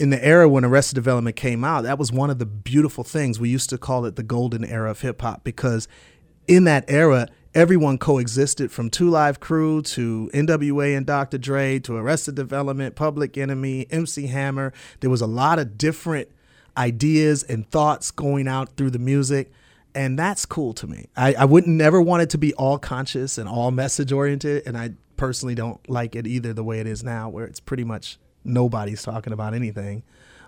in 0.00 0.08
the 0.08 0.24
era 0.24 0.48
when 0.48 0.64
Arrested 0.64 0.94
Development 0.94 1.36
came 1.36 1.62
out, 1.62 1.82
that 1.82 1.98
was 1.98 2.10
one 2.10 2.30
of 2.30 2.38
the 2.38 2.46
beautiful 2.46 3.04
things. 3.04 3.38
We 3.38 3.50
used 3.50 3.68
to 3.68 3.76
call 3.76 4.06
it 4.06 4.16
the 4.16 4.22
golden 4.22 4.64
era 4.64 4.90
of 4.90 5.02
hip 5.02 5.20
hop 5.20 5.44
because 5.44 5.88
in 6.48 6.64
that 6.64 6.86
era, 6.88 7.28
everyone 7.54 7.98
coexisted 7.98 8.72
from 8.72 8.88
Two 8.88 9.10
Live 9.10 9.40
Crew 9.40 9.82
to 9.82 10.30
NWA 10.32 10.96
and 10.96 11.04
Dr. 11.04 11.36
Dre 11.36 11.78
to 11.80 11.96
Arrested 11.96 12.34
Development, 12.34 12.94
Public 12.94 13.36
Enemy, 13.36 13.88
MC 13.90 14.28
Hammer. 14.28 14.72
There 15.00 15.10
was 15.10 15.20
a 15.20 15.26
lot 15.26 15.58
of 15.58 15.76
different 15.76 16.30
ideas 16.78 17.42
and 17.42 17.68
thoughts 17.70 18.10
going 18.10 18.48
out 18.48 18.76
through 18.78 18.90
the 18.90 18.98
music. 18.98 19.52
And 19.94 20.18
that's 20.18 20.46
cool 20.46 20.72
to 20.74 20.86
me. 20.86 21.08
I, 21.14 21.34
I 21.34 21.44
wouldn't 21.44 21.76
never 21.76 22.00
want 22.00 22.22
it 22.22 22.30
to 22.30 22.38
be 22.38 22.54
all 22.54 22.78
conscious 22.78 23.36
and 23.36 23.46
all 23.46 23.70
message 23.70 24.12
oriented. 24.12 24.62
And 24.64 24.78
I 24.78 24.92
personally 25.18 25.54
don't 25.54 25.86
like 25.90 26.16
it 26.16 26.26
either 26.26 26.54
the 26.54 26.64
way 26.64 26.80
it 26.80 26.86
is 26.86 27.04
now, 27.04 27.28
where 27.28 27.44
it's 27.44 27.60
pretty 27.60 27.84
much 27.84 28.18
nobody's 28.44 29.02
talking 29.02 29.32
about 29.32 29.54
anything 29.54 30.02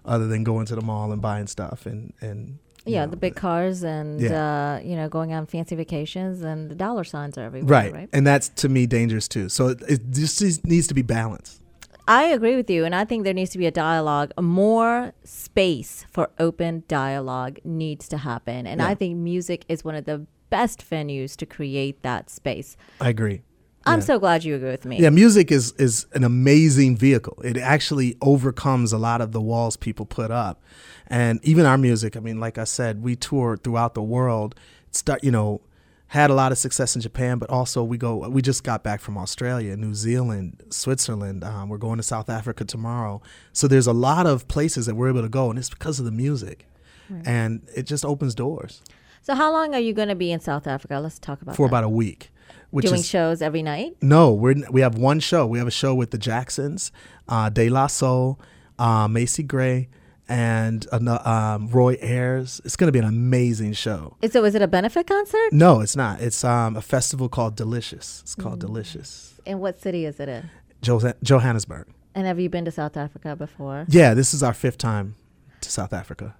other 0.04 0.26
than 0.26 0.44
going 0.44 0.66
to 0.66 0.74
the 0.74 0.82
mall 0.82 1.12
and 1.12 1.22
buying 1.22 1.46
stuff 1.46 1.86
and 1.86 2.12
and 2.20 2.58
yeah, 2.84 3.04
know, 3.04 3.12
the 3.12 3.16
big 3.16 3.36
cars 3.36 3.84
and 3.84 4.20
yeah. 4.20 4.76
uh, 4.76 4.80
you 4.82 4.96
know 4.96 5.08
going 5.08 5.32
on 5.32 5.46
fancy 5.46 5.76
vacations 5.76 6.42
and 6.42 6.70
the 6.70 6.74
dollar 6.74 7.04
signs 7.04 7.38
are 7.38 7.44
everywhere. 7.44 7.70
Right, 7.70 7.92
right? 7.92 8.08
and 8.12 8.26
that's 8.26 8.48
to 8.48 8.68
me 8.68 8.86
dangerous 8.86 9.28
too. 9.28 9.48
So 9.48 9.68
it, 9.68 9.82
it 9.88 10.10
just 10.10 10.64
needs 10.64 10.86
to 10.88 10.94
be 10.94 11.02
balanced. 11.02 11.60
I 12.08 12.24
agree 12.24 12.56
with 12.56 12.68
you, 12.68 12.84
and 12.84 12.96
I 12.96 13.04
think 13.04 13.22
there 13.22 13.32
needs 13.32 13.50
to 13.50 13.58
be 13.58 13.66
a 13.66 13.70
dialogue. 13.70 14.32
More 14.40 15.12
space 15.22 16.04
for 16.10 16.30
open 16.40 16.82
dialogue 16.88 17.60
needs 17.64 18.08
to 18.08 18.18
happen, 18.18 18.66
and 18.66 18.80
yeah. 18.80 18.88
I 18.88 18.94
think 18.96 19.16
music 19.16 19.64
is 19.68 19.84
one 19.84 19.94
of 19.94 20.04
the 20.04 20.26
best 20.50 20.88
venues 20.88 21.36
to 21.36 21.46
create 21.46 22.02
that 22.02 22.28
space. 22.28 22.76
I 23.00 23.08
agree. 23.10 23.42
I'm 23.84 24.00
yeah. 24.00 24.04
so 24.04 24.18
glad 24.18 24.44
you 24.44 24.54
agree 24.54 24.70
with 24.70 24.84
me. 24.84 24.98
Yeah, 24.98 25.10
music 25.10 25.50
is 25.50 25.72
is 25.72 26.06
an 26.12 26.24
amazing 26.24 26.96
vehicle. 26.96 27.38
It 27.42 27.56
actually 27.56 28.16
overcomes 28.20 28.92
a 28.92 28.98
lot 28.98 29.20
of 29.20 29.32
the 29.32 29.40
walls 29.40 29.76
people 29.76 30.06
put 30.06 30.30
up, 30.30 30.62
and 31.08 31.40
even 31.42 31.66
our 31.66 31.78
music. 31.78 32.16
I 32.16 32.20
mean, 32.20 32.38
like 32.40 32.58
I 32.58 32.64
said, 32.64 33.02
we 33.02 33.16
tour 33.16 33.56
throughout 33.56 33.94
the 33.94 34.02
world. 34.02 34.54
Start, 34.92 35.24
you 35.24 35.30
know, 35.30 35.62
had 36.08 36.30
a 36.30 36.34
lot 36.34 36.52
of 36.52 36.58
success 36.58 36.94
in 36.94 37.00
Japan, 37.00 37.38
but 37.38 37.48
also 37.50 37.82
we 37.82 37.96
go. 37.96 38.28
We 38.28 38.42
just 38.42 38.62
got 38.64 38.84
back 38.84 39.00
from 39.00 39.16
Australia, 39.16 39.76
New 39.76 39.94
Zealand, 39.94 40.62
Switzerland. 40.70 41.42
Um, 41.42 41.68
we're 41.68 41.78
going 41.78 41.96
to 41.96 42.02
South 42.02 42.28
Africa 42.28 42.64
tomorrow. 42.64 43.22
So 43.52 43.66
there's 43.66 43.86
a 43.86 43.92
lot 43.92 44.26
of 44.26 44.46
places 44.46 44.86
that 44.86 44.94
we're 44.94 45.08
able 45.08 45.22
to 45.22 45.28
go, 45.28 45.50
and 45.50 45.58
it's 45.58 45.70
because 45.70 45.98
of 45.98 46.04
the 46.04 46.12
music, 46.12 46.66
right. 47.08 47.26
and 47.26 47.66
it 47.74 47.84
just 47.84 48.04
opens 48.04 48.34
doors. 48.34 48.82
So 49.22 49.36
how 49.36 49.52
long 49.52 49.72
are 49.72 49.80
you 49.80 49.92
going 49.92 50.08
to 50.08 50.16
be 50.16 50.32
in 50.32 50.40
South 50.40 50.66
Africa? 50.66 50.98
Let's 50.98 51.20
talk 51.20 51.42
about 51.42 51.54
for 51.54 51.66
that. 51.66 51.70
about 51.70 51.84
a 51.84 51.88
week. 51.88 52.30
Which 52.70 52.86
Doing 52.86 53.00
is, 53.00 53.08
shows 53.08 53.40
every 53.40 53.62
night? 53.62 53.96
No, 54.02 54.32
we 54.32 54.64
we 54.70 54.80
have 54.80 54.96
one 54.96 55.20
show. 55.20 55.46
We 55.46 55.58
have 55.58 55.68
a 55.68 55.72
show 55.72 55.94
with 55.94 56.10
the 56.10 56.18
Jacksons, 56.18 56.90
uh, 57.28 57.48
De 57.50 57.68
La 57.68 57.86
Soul, 57.86 58.40
uh, 58.78 59.06
Macy 59.06 59.42
Gray, 59.42 59.88
and 60.28 60.86
uh, 60.90 61.18
um, 61.24 61.68
Roy 61.68 61.98
Ayers. 62.00 62.60
It's 62.64 62.74
going 62.76 62.88
to 62.88 62.92
be 62.92 62.98
an 62.98 63.04
amazing 63.04 63.74
show. 63.74 64.16
So, 64.30 64.44
is 64.44 64.54
it 64.54 64.62
a 64.62 64.66
benefit 64.66 65.06
concert? 65.06 65.52
No, 65.52 65.80
it's 65.80 65.94
not. 65.94 66.20
It's 66.20 66.42
um, 66.44 66.76
a 66.76 66.82
festival 66.82 67.28
called 67.28 67.54
Delicious. 67.56 68.22
It's 68.22 68.34
called 68.34 68.56
mm. 68.56 68.66
Delicious. 68.66 69.38
And 69.46 69.60
what 69.60 69.78
city 69.78 70.06
is 70.06 70.18
it 70.18 70.28
in? 70.28 70.50
Jo- 70.80 71.12
Johannesburg. 71.22 71.88
And 72.14 72.26
have 72.26 72.40
you 72.40 72.48
been 72.48 72.64
to 72.64 72.70
South 72.72 72.96
Africa 72.96 73.36
before? 73.36 73.84
Yeah, 73.88 74.14
this 74.14 74.34
is 74.34 74.42
our 74.42 74.54
fifth 74.54 74.78
time 74.78 75.14
to 75.60 75.70
South 75.70 75.92
Africa. 75.92 76.34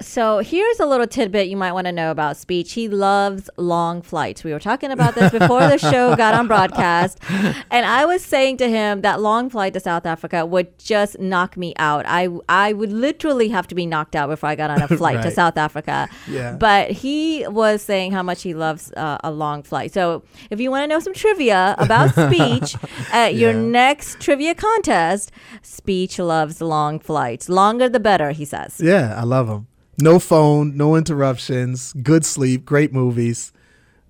So 0.00 0.40
here's 0.40 0.80
a 0.80 0.86
little 0.86 1.06
tidbit 1.06 1.48
you 1.48 1.56
might 1.56 1.72
want 1.72 1.86
to 1.86 1.92
know 1.92 2.10
about 2.10 2.36
Speech. 2.36 2.72
He 2.72 2.88
loves 2.88 3.48
long 3.56 4.02
flights. 4.02 4.42
We 4.42 4.52
were 4.52 4.58
talking 4.58 4.90
about 4.90 5.14
this 5.14 5.30
before 5.30 5.60
the 5.60 5.78
show 5.78 6.16
got 6.16 6.34
on 6.34 6.48
broadcast, 6.48 7.18
and 7.70 7.86
I 7.86 8.04
was 8.04 8.24
saying 8.24 8.56
to 8.58 8.68
him 8.68 9.02
that 9.02 9.20
long 9.20 9.48
flight 9.50 9.72
to 9.74 9.80
South 9.80 10.04
Africa 10.04 10.44
would 10.44 10.76
just 10.78 11.18
knock 11.20 11.56
me 11.56 11.74
out. 11.76 12.04
I 12.06 12.28
I 12.48 12.72
would 12.72 12.92
literally 12.92 13.48
have 13.50 13.68
to 13.68 13.74
be 13.74 13.86
knocked 13.86 14.16
out 14.16 14.28
before 14.28 14.48
I 14.48 14.56
got 14.56 14.70
on 14.70 14.82
a 14.82 14.88
flight 14.96 15.16
right. 15.16 15.22
to 15.22 15.30
South 15.30 15.56
Africa. 15.56 16.08
Yeah. 16.28 16.56
But 16.56 16.90
he 16.90 17.46
was 17.46 17.80
saying 17.80 18.12
how 18.12 18.22
much 18.22 18.42
he 18.42 18.52
loves 18.52 18.92
uh, 18.92 19.18
a 19.22 19.30
long 19.30 19.62
flight. 19.62 19.92
So 19.92 20.24
if 20.50 20.60
you 20.60 20.70
want 20.70 20.82
to 20.82 20.86
know 20.88 21.00
some 21.00 21.14
trivia 21.14 21.76
about 21.78 22.10
Speech 22.14 22.76
at 23.12 23.36
your 23.36 23.52
next 23.52 24.20
trivia 24.20 24.54
contest, 24.54 25.30
Speech 25.62 26.18
loves 26.18 26.60
long 26.60 26.98
flights. 26.98 27.48
Longer 27.48 27.88
the 27.88 28.00
better, 28.00 28.32
he 28.32 28.44
says. 28.44 28.80
Yeah, 28.82 29.14
I 29.16 29.22
love 29.22 29.46
them. 29.46 29.68
No 29.98 30.18
phone, 30.18 30.76
no 30.76 30.96
interruptions, 30.96 31.92
good 32.02 32.24
sleep, 32.24 32.64
great 32.64 32.92
movies. 32.92 33.52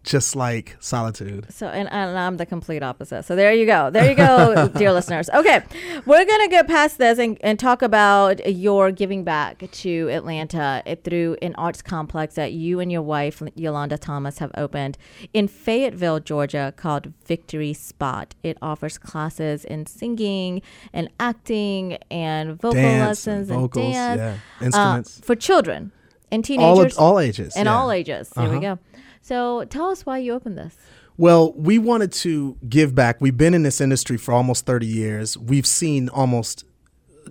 Just 0.04 0.36
like 0.36 0.76
solitude. 0.80 1.46
So, 1.50 1.66
and, 1.66 1.90
and, 1.90 2.16
I'm 2.16 2.36
the 2.36 2.46
complete 2.46 2.82
opposite. 2.82 3.24
So 3.24 3.34
there 3.34 3.52
you 3.52 3.66
go. 3.66 3.90
There 3.90 4.08
you 4.08 4.14
go, 4.14 4.68
dear 4.76 4.92
listeners. 4.92 5.28
Okay, 5.30 5.62
we're 6.06 6.24
gonna 6.24 6.48
get 6.48 6.68
past 6.68 6.98
this 6.98 7.18
and, 7.18 7.38
and 7.40 7.58
talk 7.58 7.82
about 7.82 8.46
your 8.46 8.92
giving 8.92 9.24
back 9.24 9.64
to 9.70 10.08
Atlanta 10.10 10.82
through 11.02 11.38
an 11.42 11.54
arts 11.56 11.82
complex 11.82 12.34
that 12.34 12.52
you 12.52 12.80
and 12.80 12.92
your 12.92 13.02
wife 13.02 13.42
Yolanda 13.54 13.98
Thomas 13.98 14.38
have 14.38 14.50
opened 14.56 14.98
in 15.32 15.48
Fayetteville, 15.48 16.20
Georgia, 16.20 16.72
called 16.76 17.12
Victory 17.24 17.72
Spot. 17.72 18.34
It 18.42 18.58
offers 18.60 18.98
classes 18.98 19.64
in 19.64 19.86
singing 19.86 20.60
and 20.92 21.08
acting 21.18 21.98
and 22.10 22.60
vocal 22.60 22.74
dance, 22.74 23.26
lessons 23.26 23.50
and, 23.50 23.60
vocals, 23.60 23.94
dance, 23.94 24.18
yeah. 24.18 24.36
Uh, 24.60 24.64
instruments 24.66 25.18
uh, 25.18 25.24
for 25.24 25.34
children 25.34 25.92
and 26.30 26.44
teenagers, 26.44 26.98
all, 26.98 27.12
all 27.12 27.20
ages, 27.20 27.56
and 27.56 27.66
yeah. 27.66 27.74
all 27.74 27.90
ages. 27.90 28.28
There 28.30 28.44
uh-huh. 28.44 28.54
we 28.54 28.60
go. 28.60 28.78
So 29.24 29.64
tell 29.64 29.88
us 29.88 30.04
why 30.04 30.18
you 30.18 30.34
opened 30.34 30.58
this. 30.58 30.76
Well, 31.16 31.54
we 31.54 31.78
wanted 31.78 32.12
to 32.12 32.58
give 32.68 32.94
back. 32.94 33.22
We've 33.22 33.36
been 33.36 33.54
in 33.54 33.62
this 33.62 33.80
industry 33.80 34.18
for 34.18 34.34
almost 34.34 34.66
30 34.66 34.86
years. 34.86 35.38
We've 35.38 35.66
seen 35.66 36.10
almost 36.10 36.64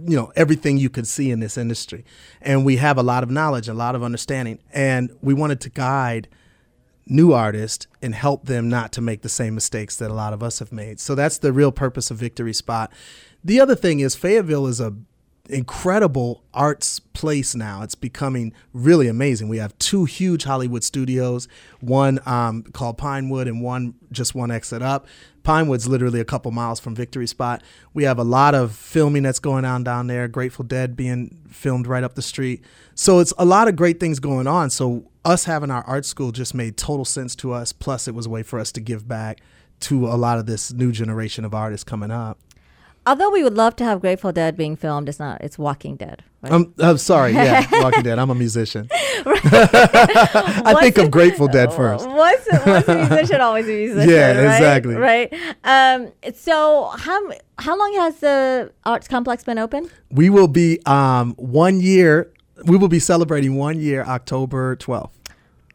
you 0.03 0.15
know 0.15 0.31
everything 0.35 0.77
you 0.77 0.89
could 0.89 1.05
see 1.05 1.29
in 1.29 1.39
this 1.39 1.55
industry 1.55 2.03
and 2.41 2.65
we 2.65 2.77
have 2.77 2.97
a 2.97 3.03
lot 3.03 3.21
of 3.21 3.29
knowledge 3.29 3.67
a 3.67 3.75
lot 3.75 3.93
of 3.93 4.01
understanding 4.01 4.57
and 4.71 5.15
we 5.21 5.35
wanted 5.35 5.61
to 5.61 5.69
guide 5.69 6.27
new 7.05 7.31
artists 7.31 7.85
and 8.01 8.15
help 8.15 8.47
them 8.47 8.67
not 8.67 8.91
to 8.91 9.01
make 9.01 9.21
the 9.21 9.29
same 9.29 9.53
mistakes 9.53 9.95
that 9.97 10.09
a 10.09 10.13
lot 10.15 10.33
of 10.33 10.41
us 10.41 10.57
have 10.57 10.71
made 10.71 10.99
so 10.99 11.13
that's 11.13 11.37
the 11.37 11.53
real 11.53 11.71
purpose 11.71 12.09
of 12.09 12.17
victory 12.17 12.53
spot 12.53 12.91
the 13.43 13.59
other 13.59 13.75
thing 13.75 13.99
is 13.99 14.15
fayetteville 14.15 14.65
is 14.65 14.79
a 14.79 14.95
incredible 15.49 16.43
arts 16.53 16.99
place 16.99 17.53
now. 17.53 17.81
It's 17.81 17.95
becoming 17.95 18.53
really 18.71 19.07
amazing. 19.07 19.49
We 19.49 19.57
have 19.57 19.77
two 19.77 20.05
huge 20.05 20.45
Hollywood 20.45 20.83
studios, 20.83 21.47
one 21.81 22.19
um, 22.25 22.63
called 22.63 22.97
Pinewood 22.97 23.47
and 23.47 23.61
one 23.61 23.95
just 24.11 24.33
one 24.33 24.51
exit 24.51 24.81
up. 24.81 25.05
Pinewood's 25.43 25.87
literally 25.87 26.21
a 26.21 26.25
couple 26.25 26.51
miles 26.51 26.79
from 26.79 26.95
Victory 26.95 27.27
Spot. 27.27 27.61
We 27.93 28.05
have 28.05 28.17
a 28.17 28.23
lot 28.23 28.55
of 28.55 28.73
filming 28.73 29.23
that's 29.23 29.39
going 29.39 29.65
on 29.65 29.83
down 29.83 30.07
there. 30.07 30.29
Grateful 30.29 30.63
Dead 30.63 30.95
being 30.95 31.37
filmed 31.49 31.87
right 31.87 32.05
up 32.05 32.15
the 32.15 32.21
street. 32.21 32.63
So 32.95 33.19
it's 33.19 33.33
a 33.37 33.43
lot 33.43 33.67
of 33.67 33.75
great 33.75 33.99
things 33.99 34.19
going 34.19 34.47
on. 34.47 34.69
So 34.69 35.11
us 35.25 35.43
having 35.43 35.69
our 35.69 35.83
art 35.83 36.05
school 36.05 36.31
just 36.31 36.53
made 36.53 36.77
total 36.77 37.03
sense 37.03 37.35
to 37.37 37.51
us. 37.51 37.73
Plus, 37.73 38.07
it 38.07 38.15
was 38.15 38.27
a 38.27 38.29
way 38.29 38.43
for 38.43 38.57
us 38.57 38.71
to 38.71 38.79
give 38.79 39.05
back 39.05 39.41
to 39.81 40.07
a 40.07 40.15
lot 40.15 40.39
of 40.39 40.45
this 40.45 40.71
new 40.71 40.93
generation 40.93 41.43
of 41.43 41.53
artists 41.53 41.83
coming 41.83 42.11
up 42.11 42.39
although 43.05 43.29
we 43.29 43.43
would 43.43 43.55
love 43.55 43.75
to 43.77 43.83
have 43.83 44.01
Grateful 44.01 44.31
Dead 44.31 44.55
being 44.55 44.75
filmed, 44.75 45.09
it's 45.09 45.19
not. 45.19 45.41
It's 45.41 45.57
Walking 45.57 45.95
Dead. 45.95 46.23
Right? 46.41 46.53
I'm, 46.53 46.73
I'm 46.79 46.97
sorry. 46.97 47.33
Yeah, 47.33 47.65
Walking 47.81 48.03
Dead. 48.03 48.19
I'm 48.19 48.29
a 48.29 48.35
musician. 48.35 48.89
I 49.25 50.75
think 50.79 50.97
of 50.97 51.11
Grateful 51.11 51.47
Dead 51.47 51.73
first. 51.73 52.07
What's, 52.07 52.47
what's 52.65 52.87
a 52.87 53.07
musician 53.09 53.41
always 53.41 53.67
a 53.67 53.71
musician? 53.71 54.09
Yeah, 54.09 54.41
right? 54.41 54.55
exactly. 54.55 54.95
Right. 54.95 55.33
Um, 55.63 56.11
so 56.33 56.91
how 56.97 57.21
how 57.59 57.77
long 57.77 57.93
has 57.95 58.19
the 58.19 58.71
arts 58.85 59.07
complex 59.07 59.43
been 59.43 59.57
open? 59.57 59.89
We 60.11 60.29
will 60.29 60.47
be 60.47 60.79
um, 60.85 61.33
one 61.35 61.79
year. 61.79 62.31
We 62.65 62.77
will 62.77 62.87
be 62.87 62.99
celebrating 62.99 63.55
one 63.55 63.79
year, 63.79 64.03
October 64.03 64.75
twelfth. 64.75 65.17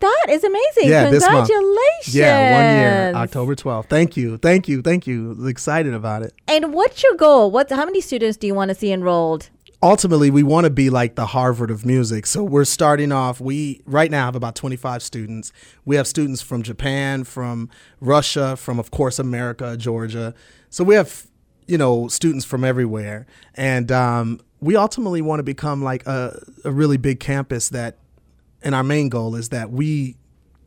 That 0.00 0.26
is 0.28 0.44
amazing. 0.44 0.88
Yeah, 0.88 1.10
Congratulations. 1.10 2.14
Yeah, 2.14 2.52
one 2.54 2.80
year, 2.80 3.22
October 3.22 3.54
12th. 3.56 3.86
Thank 3.86 4.16
you. 4.16 4.36
Thank 4.38 4.68
you. 4.68 4.80
Thank 4.80 5.06
you. 5.06 5.46
Excited 5.46 5.92
about 5.92 6.22
it. 6.22 6.32
And 6.46 6.72
what's 6.72 7.02
your 7.02 7.14
goal? 7.16 7.50
What 7.50 7.70
how 7.70 7.84
many 7.84 8.00
students 8.00 8.36
do 8.36 8.46
you 8.46 8.54
want 8.54 8.68
to 8.68 8.74
see 8.74 8.92
enrolled? 8.92 9.50
Ultimately, 9.80 10.30
we 10.30 10.42
want 10.42 10.64
to 10.64 10.70
be 10.70 10.90
like 10.90 11.14
the 11.14 11.26
Harvard 11.26 11.70
of 11.70 11.86
music. 11.86 12.26
So 12.26 12.42
we're 12.42 12.64
starting 12.64 13.12
off 13.12 13.40
we 13.40 13.80
right 13.86 14.10
now 14.10 14.24
have 14.24 14.34
about 14.34 14.56
25 14.56 15.02
students. 15.02 15.52
We 15.84 15.94
have 15.96 16.06
students 16.06 16.42
from 16.42 16.62
Japan, 16.62 17.24
from 17.24 17.68
Russia, 18.00 18.56
from 18.56 18.78
of 18.78 18.90
course 18.90 19.18
America, 19.18 19.76
Georgia. 19.76 20.34
So 20.70 20.84
we 20.84 20.94
have 20.94 21.26
you 21.66 21.78
know 21.78 22.08
students 22.08 22.44
from 22.44 22.64
everywhere 22.64 23.26
and 23.54 23.92
um, 23.92 24.40
we 24.60 24.74
ultimately 24.74 25.22
want 25.22 25.38
to 25.38 25.44
become 25.44 25.82
like 25.82 26.06
a, 26.06 26.40
a 26.64 26.72
really 26.72 26.96
big 26.96 27.20
campus 27.20 27.68
that 27.68 27.98
and 28.62 28.74
our 28.74 28.84
main 28.84 29.08
goal 29.08 29.34
is 29.34 29.50
that 29.50 29.70
we 29.70 30.16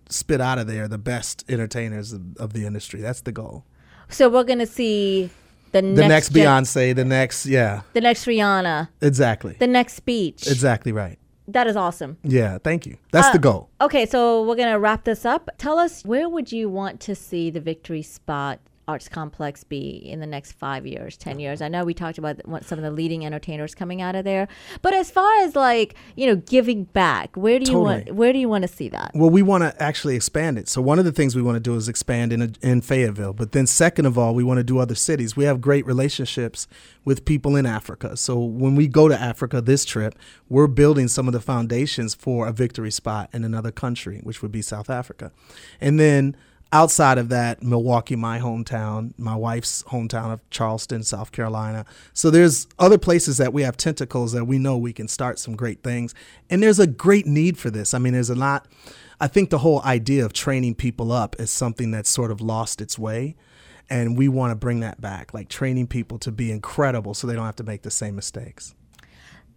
spit 0.09 0.41
out 0.41 0.57
of 0.57 0.67
there 0.67 0.87
the 0.87 0.97
best 0.97 1.45
entertainers 1.49 2.13
of, 2.13 2.37
of 2.37 2.53
the 2.53 2.65
industry. 2.65 3.01
That's 3.01 3.21
the 3.21 3.31
goal. 3.31 3.65
So 4.09 4.29
we're 4.29 4.43
gonna 4.43 4.65
see 4.65 5.29
the, 5.71 5.81
the 5.81 6.07
next, 6.07 6.07
next 6.07 6.33
Beyonce, 6.33 6.95
the 6.95 7.05
next 7.05 7.45
yeah, 7.45 7.81
the 7.93 8.01
next 8.01 8.25
Rihanna, 8.25 8.89
exactly, 9.01 9.55
the 9.59 9.67
next 9.67 9.93
speech, 9.93 10.47
exactly 10.47 10.91
right. 10.91 11.17
That 11.47 11.67
is 11.67 11.75
awesome. 11.75 12.17
Yeah, 12.23 12.59
thank 12.63 12.85
you. 12.85 12.97
That's 13.11 13.27
uh, 13.27 13.33
the 13.33 13.39
goal. 13.39 13.69
Okay, 13.81 14.05
so 14.05 14.43
we're 14.43 14.55
gonna 14.55 14.79
wrap 14.79 15.05
this 15.05 15.25
up. 15.25 15.49
Tell 15.57 15.79
us 15.79 16.03
where 16.03 16.29
would 16.29 16.51
you 16.51 16.69
want 16.69 16.99
to 17.01 17.15
see 17.15 17.49
the 17.49 17.61
victory 17.61 18.01
spot 18.01 18.59
arts 18.91 19.07
complex 19.07 19.63
be 19.63 19.89
in 19.89 20.19
the 20.19 20.27
next 20.27 20.51
five 20.51 20.85
years, 20.85 21.15
10 21.15 21.39
years? 21.39 21.61
I 21.61 21.69
know 21.69 21.85
we 21.85 21.93
talked 21.93 22.17
about 22.17 22.41
some 22.65 22.77
of 22.77 22.83
the 22.83 22.91
leading 22.91 23.25
entertainers 23.25 23.73
coming 23.73 24.01
out 24.01 24.15
of 24.15 24.25
there, 24.25 24.49
but 24.81 24.93
as 24.93 25.09
far 25.09 25.33
as 25.39 25.55
like, 25.55 25.95
you 26.17 26.27
know, 26.27 26.35
giving 26.35 26.83
back, 26.83 27.35
where 27.37 27.57
do 27.57 27.71
you 27.71 27.79
want, 27.79 28.11
where 28.11 28.33
do 28.33 28.39
you 28.39 28.49
want 28.49 28.63
to 28.63 28.67
see 28.67 28.89
that? 28.89 29.11
Well, 29.15 29.29
we 29.29 29.41
want 29.41 29.63
to 29.63 29.81
actually 29.81 30.17
expand 30.17 30.57
it. 30.57 30.67
So 30.67 30.81
one 30.81 30.99
of 30.99 31.05
the 31.05 31.13
things 31.13 31.35
we 31.35 31.41
want 31.41 31.55
to 31.55 31.61
do 31.61 31.75
is 31.75 31.87
expand 31.87 32.33
in, 32.33 32.55
in 32.61 32.81
Fayetteville, 32.81 33.33
but 33.33 33.53
then 33.53 33.65
second 33.65 34.05
of 34.05 34.17
all, 34.17 34.35
we 34.35 34.43
want 34.43 34.57
to 34.57 34.63
do 34.63 34.77
other 34.77 34.95
cities. 34.95 35.37
We 35.37 35.45
have 35.45 35.61
great 35.61 35.85
relationships 35.85 36.67
with 37.05 37.23
people 37.23 37.55
in 37.55 37.65
Africa. 37.65 38.17
So 38.17 38.37
when 38.39 38.75
we 38.75 38.87
go 38.89 39.07
to 39.07 39.19
Africa 39.19 39.61
this 39.61 39.85
trip, 39.85 40.19
we're 40.49 40.67
building 40.67 41.07
some 41.07 41.27
of 41.27 41.33
the 41.33 41.39
foundations 41.39 42.13
for 42.13 42.47
a 42.47 42.51
victory 42.51 42.91
spot 42.91 43.29
in 43.31 43.45
another 43.45 43.71
country, 43.71 44.19
which 44.23 44.41
would 44.41 44.51
be 44.51 44.61
South 44.61 44.89
Africa. 44.89 45.31
And 45.79 45.97
then 45.97 46.35
outside 46.73 47.17
of 47.17 47.29
that, 47.29 47.61
Milwaukee, 47.61 48.15
my 48.15 48.39
hometown, 48.39 49.13
my 49.17 49.35
wife's 49.35 49.83
hometown 49.83 50.31
of 50.31 50.47
Charleston, 50.49 51.03
South 51.03 51.31
Carolina. 51.31 51.85
So 52.13 52.29
there's 52.29 52.67
other 52.79 52.97
places 52.97 53.37
that 53.37 53.53
we 53.53 53.63
have 53.63 53.77
tentacles 53.77 54.31
that 54.31 54.45
we 54.45 54.57
know 54.57 54.77
we 54.77 54.93
can 54.93 55.07
start 55.07 55.39
some 55.39 55.55
great 55.55 55.83
things. 55.83 56.15
And 56.49 56.63
there's 56.63 56.79
a 56.79 56.87
great 56.87 57.25
need 57.25 57.57
for 57.57 57.69
this. 57.69 57.93
I 57.93 57.97
mean, 57.99 58.13
there's 58.13 58.29
a 58.29 58.35
lot. 58.35 58.67
I 59.19 59.27
think 59.27 59.49
the 59.49 59.59
whole 59.59 59.81
idea 59.83 60.25
of 60.25 60.33
training 60.33 60.75
people 60.75 61.11
up 61.11 61.35
is 61.39 61.51
something 61.51 61.91
that's 61.91 62.09
sort 62.09 62.31
of 62.31 62.41
lost 62.41 62.81
its 62.81 62.97
way. 62.97 63.35
And 63.89 64.17
we 64.17 64.29
want 64.29 64.51
to 64.51 64.55
bring 64.55 64.79
that 64.79 65.01
back, 65.01 65.33
like 65.33 65.49
training 65.49 65.87
people 65.87 66.17
to 66.19 66.31
be 66.31 66.51
incredible 66.51 67.13
so 67.13 67.27
they 67.27 67.35
don't 67.35 67.45
have 67.45 67.57
to 67.57 67.63
make 67.63 67.81
the 67.81 67.91
same 67.91 68.15
mistakes. 68.15 68.73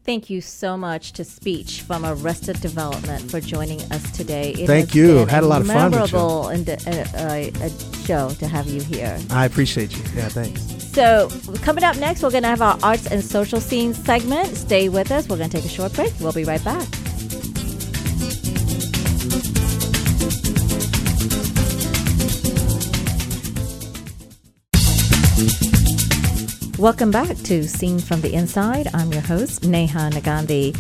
Thank 0.05 0.29
you 0.29 0.43
so 0.43 0.77
much 0.77 1.13
to 1.15 1.25
Speech 1.25 1.81
from 1.81 2.05
Arrested 2.05 2.61
Development 2.61 3.31
for 3.31 3.41
joining 3.41 3.81
us 3.91 4.11
today. 4.11 4.51
It 4.53 4.67
Thank 4.67 4.95
you. 4.95 5.25
Had 5.25 5.45
a 5.45 5.47
lot 5.47 5.63
of 5.63 5.67
fun. 5.67 5.93
Memorable 5.93 6.49
and 6.49 6.69
uh, 6.69 6.75
a 6.85 7.71
show 8.05 8.29
to 8.29 8.47
have 8.47 8.67
you 8.67 8.83
here. 8.83 9.19
I 9.31 9.47
appreciate 9.47 9.97
you. 9.97 10.03
Yeah, 10.15 10.29
thanks. 10.29 10.63
So 10.93 11.31
coming 11.63 11.85
up 11.85 11.97
next, 11.97 12.23
we're 12.23 12.31
going 12.31 12.43
to 12.43 12.51
have 12.51 12.61
our 12.61 12.79
arts 12.83 13.07
and 13.07 13.25
social 13.25 13.61
scenes 13.61 13.97
segment. 14.05 14.55
Stay 14.55 14.91
with 14.91 15.11
us. 15.11 15.27
We're 15.27 15.39
going 15.39 15.49
to 15.49 15.57
take 15.57 15.65
a 15.65 15.73
short 15.73 15.95
break. 15.95 16.13
We'll 16.21 16.33
be 16.33 16.45
right 16.45 16.63
back. 16.63 16.87
Welcome 26.85 27.11
back 27.11 27.39
to 27.45 27.67
Seen 27.67 27.99
from 27.99 28.21
the 28.21 28.35
Inside. 28.35 28.89
I'm 28.93 29.11
your 29.11 29.23
host, 29.23 29.65
Neha 29.65 30.11
Nagandhi. 30.11 30.77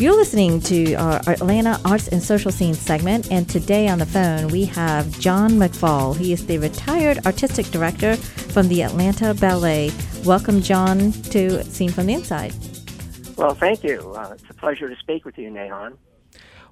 You're 0.00 0.14
listening 0.14 0.60
to 0.60 0.94
our 0.94 1.20
Atlanta 1.26 1.80
Arts 1.84 2.06
and 2.06 2.22
Social 2.22 2.52
Scene 2.52 2.74
segment, 2.74 3.32
and 3.32 3.48
today 3.48 3.88
on 3.88 3.98
the 3.98 4.06
phone 4.06 4.46
we 4.52 4.66
have 4.66 5.18
John 5.18 5.54
McFall. 5.54 6.16
He 6.16 6.32
is 6.32 6.46
the 6.46 6.58
retired 6.58 7.26
artistic 7.26 7.66
director 7.72 8.14
from 8.14 8.68
the 8.68 8.84
Atlanta 8.84 9.34
Ballet. 9.34 9.90
Welcome, 10.24 10.62
John, 10.62 11.10
to 11.10 11.64
Seen 11.64 11.90
from 11.90 12.06
the 12.06 12.14
Inside. 12.14 12.54
Well, 13.36 13.56
thank 13.56 13.82
you. 13.82 14.12
Uh, 14.14 14.34
it's 14.34 14.48
a 14.48 14.54
pleasure 14.54 14.88
to 14.88 14.94
speak 14.94 15.24
with 15.24 15.36
you, 15.38 15.50
Nehan. 15.50 15.96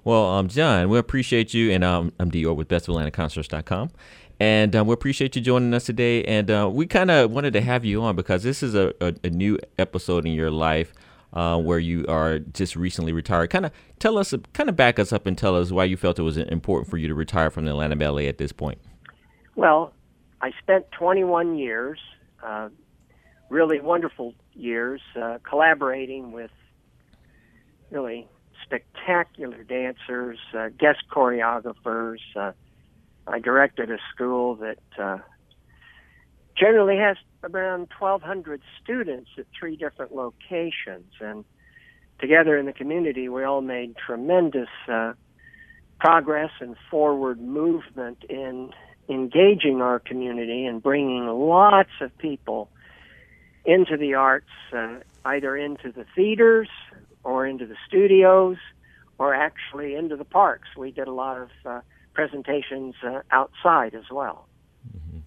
Well, 0.05 0.27
um, 0.27 0.47
John, 0.47 0.87
we 0.87 0.97
appreciate 0.97 1.53
you, 1.53 1.71
and 1.71 1.83
um, 1.83 2.13
I'm 2.19 2.31
Dior 2.31 2.55
with 2.55 2.69
BestAtlantaConcerts.com. 2.69 3.91
And 4.39 4.75
um, 4.75 4.87
we 4.87 4.93
appreciate 4.93 5.35
you 5.35 5.41
joining 5.41 5.73
us 5.73 5.85
today. 5.85 6.23
And 6.23 6.51
uh, 6.51 6.69
we 6.71 6.85
kind 6.85 7.09
of 7.09 7.31
wanted 7.31 7.53
to 7.53 7.61
have 7.61 7.83
you 7.83 8.01
on 8.03 8.15
because 8.15 8.43
this 8.43 8.61
is 8.61 8.75
a, 8.75 8.93
a, 9.01 9.15
a 9.23 9.29
new 9.29 9.57
episode 9.79 10.25
in 10.25 10.33
your 10.33 10.51
life 10.51 10.93
uh, 11.33 11.57
where 11.59 11.79
you 11.79 12.05
are 12.07 12.39
just 12.39 12.75
recently 12.75 13.13
retired. 13.13 13.49
Kind 13.49 13.65
of 13.65 13.71
tell 13.99 14.17
us, 14.17 14.33
kind 14.53 14.69
of 14.69 14.75
back 14.75 14.99
us 14.99 15.11
up 15.11 15.25
and 15.25 15.37
tell 15.37 15.55
us 15.55 15.71
why 15.71 15.85
you 15.85 15.97
felt 15.97 16.19
it 16.19 16.23
was 16.23 16.37
important 16.37 16.89
for 16.89 16.97
you 16.97 17.07
to 17.07 17.15
retire 17.15 17.49
from 17.49 17.65
the 17.65 17.71
Atlanta 17.71 17.95
Ballet 17.95 18.27
at 18.27 18.37
this 18.37 18.51
point. 18.51 18.77
Well, 19.55 19.93
I 20.41 20.51
spent 20.61 20.91
21 20.91 21.57
years, 21.57 21.99
uh, 22.43 22.69
really 23.49 23.81
wonderful 23.81 24.35
years, 24.53 25.01
uh, 25.19 25.39
collaborating 25.43 26.31
with 26.31 26.51
really 27.89 28.27
spectacular 28.63 29.63
dancers, 29.63 30.37
uh, 30.55 30.69
guest 30.77 30.99
choreographers 31.11 32.19
I 33.27 33.39
directed 33.39 33.91
a 33.91 33.97
school 34.13 34.55
that 34.55 34.79
uh, 34.97 35.17
generally 36.57 36.97
has 36.97 37.17
around 37.43 37.87
1,200 37.99 38.61
students 38.81 39.29
at 39.37 39.45
three 39.57 39.75
different 39.75 40.15
locations, 40.15 41.11
and 41.19 41.45
together 42.19 42.57
in 42.57 42.65
the 42.65 42.73
community, 42.73 43.29
we 43.29 43.43
all 43.43 43.61
made 43.61 43.95
tremendous 43.97 44.69
uh, 44.87 45.13
progress 45.99 46.51
and 46.59 46.75
forward 46.89 47.41
movement 47.41 48.23
in 48.29 48.71
engaging 49.09 49.81
our 49.81 49.99
community 49.99 50.65
and 50.65 50.81
bringing 50.81 51.27
lots 51.27 51.89
of 52.01 52.15
people 52.17 52.69
into 53.65 53.97
the 53.97 54.13
arts, 54.13 54.49
uh, 54.73 54.95
either 55.25 55.55
into 55.55 55.91
the 55.91 56.05
theaters 56.15 56.69
or 57.23 57.45
into 57.45 57.65
the 57.65 57.75
studios 57.87 58.57
or 59.17 59.33
actually 59.33 59.95
into 59.95 60.15
the 60.15 60.25
parks. 60.25 60.69
We 60.77 60.91
did 60.91 61.07
a 61.07 61.13
lot 61.13 61.41
of 61.41 61.49
uh, 61.65 61.81
presentations 62.17 62.95
uh, 63.03 63.21
outside 63.29 63.93
as 63.93 64.09
well. 64.11 64.47
Mm-hmm. 64.89 65.19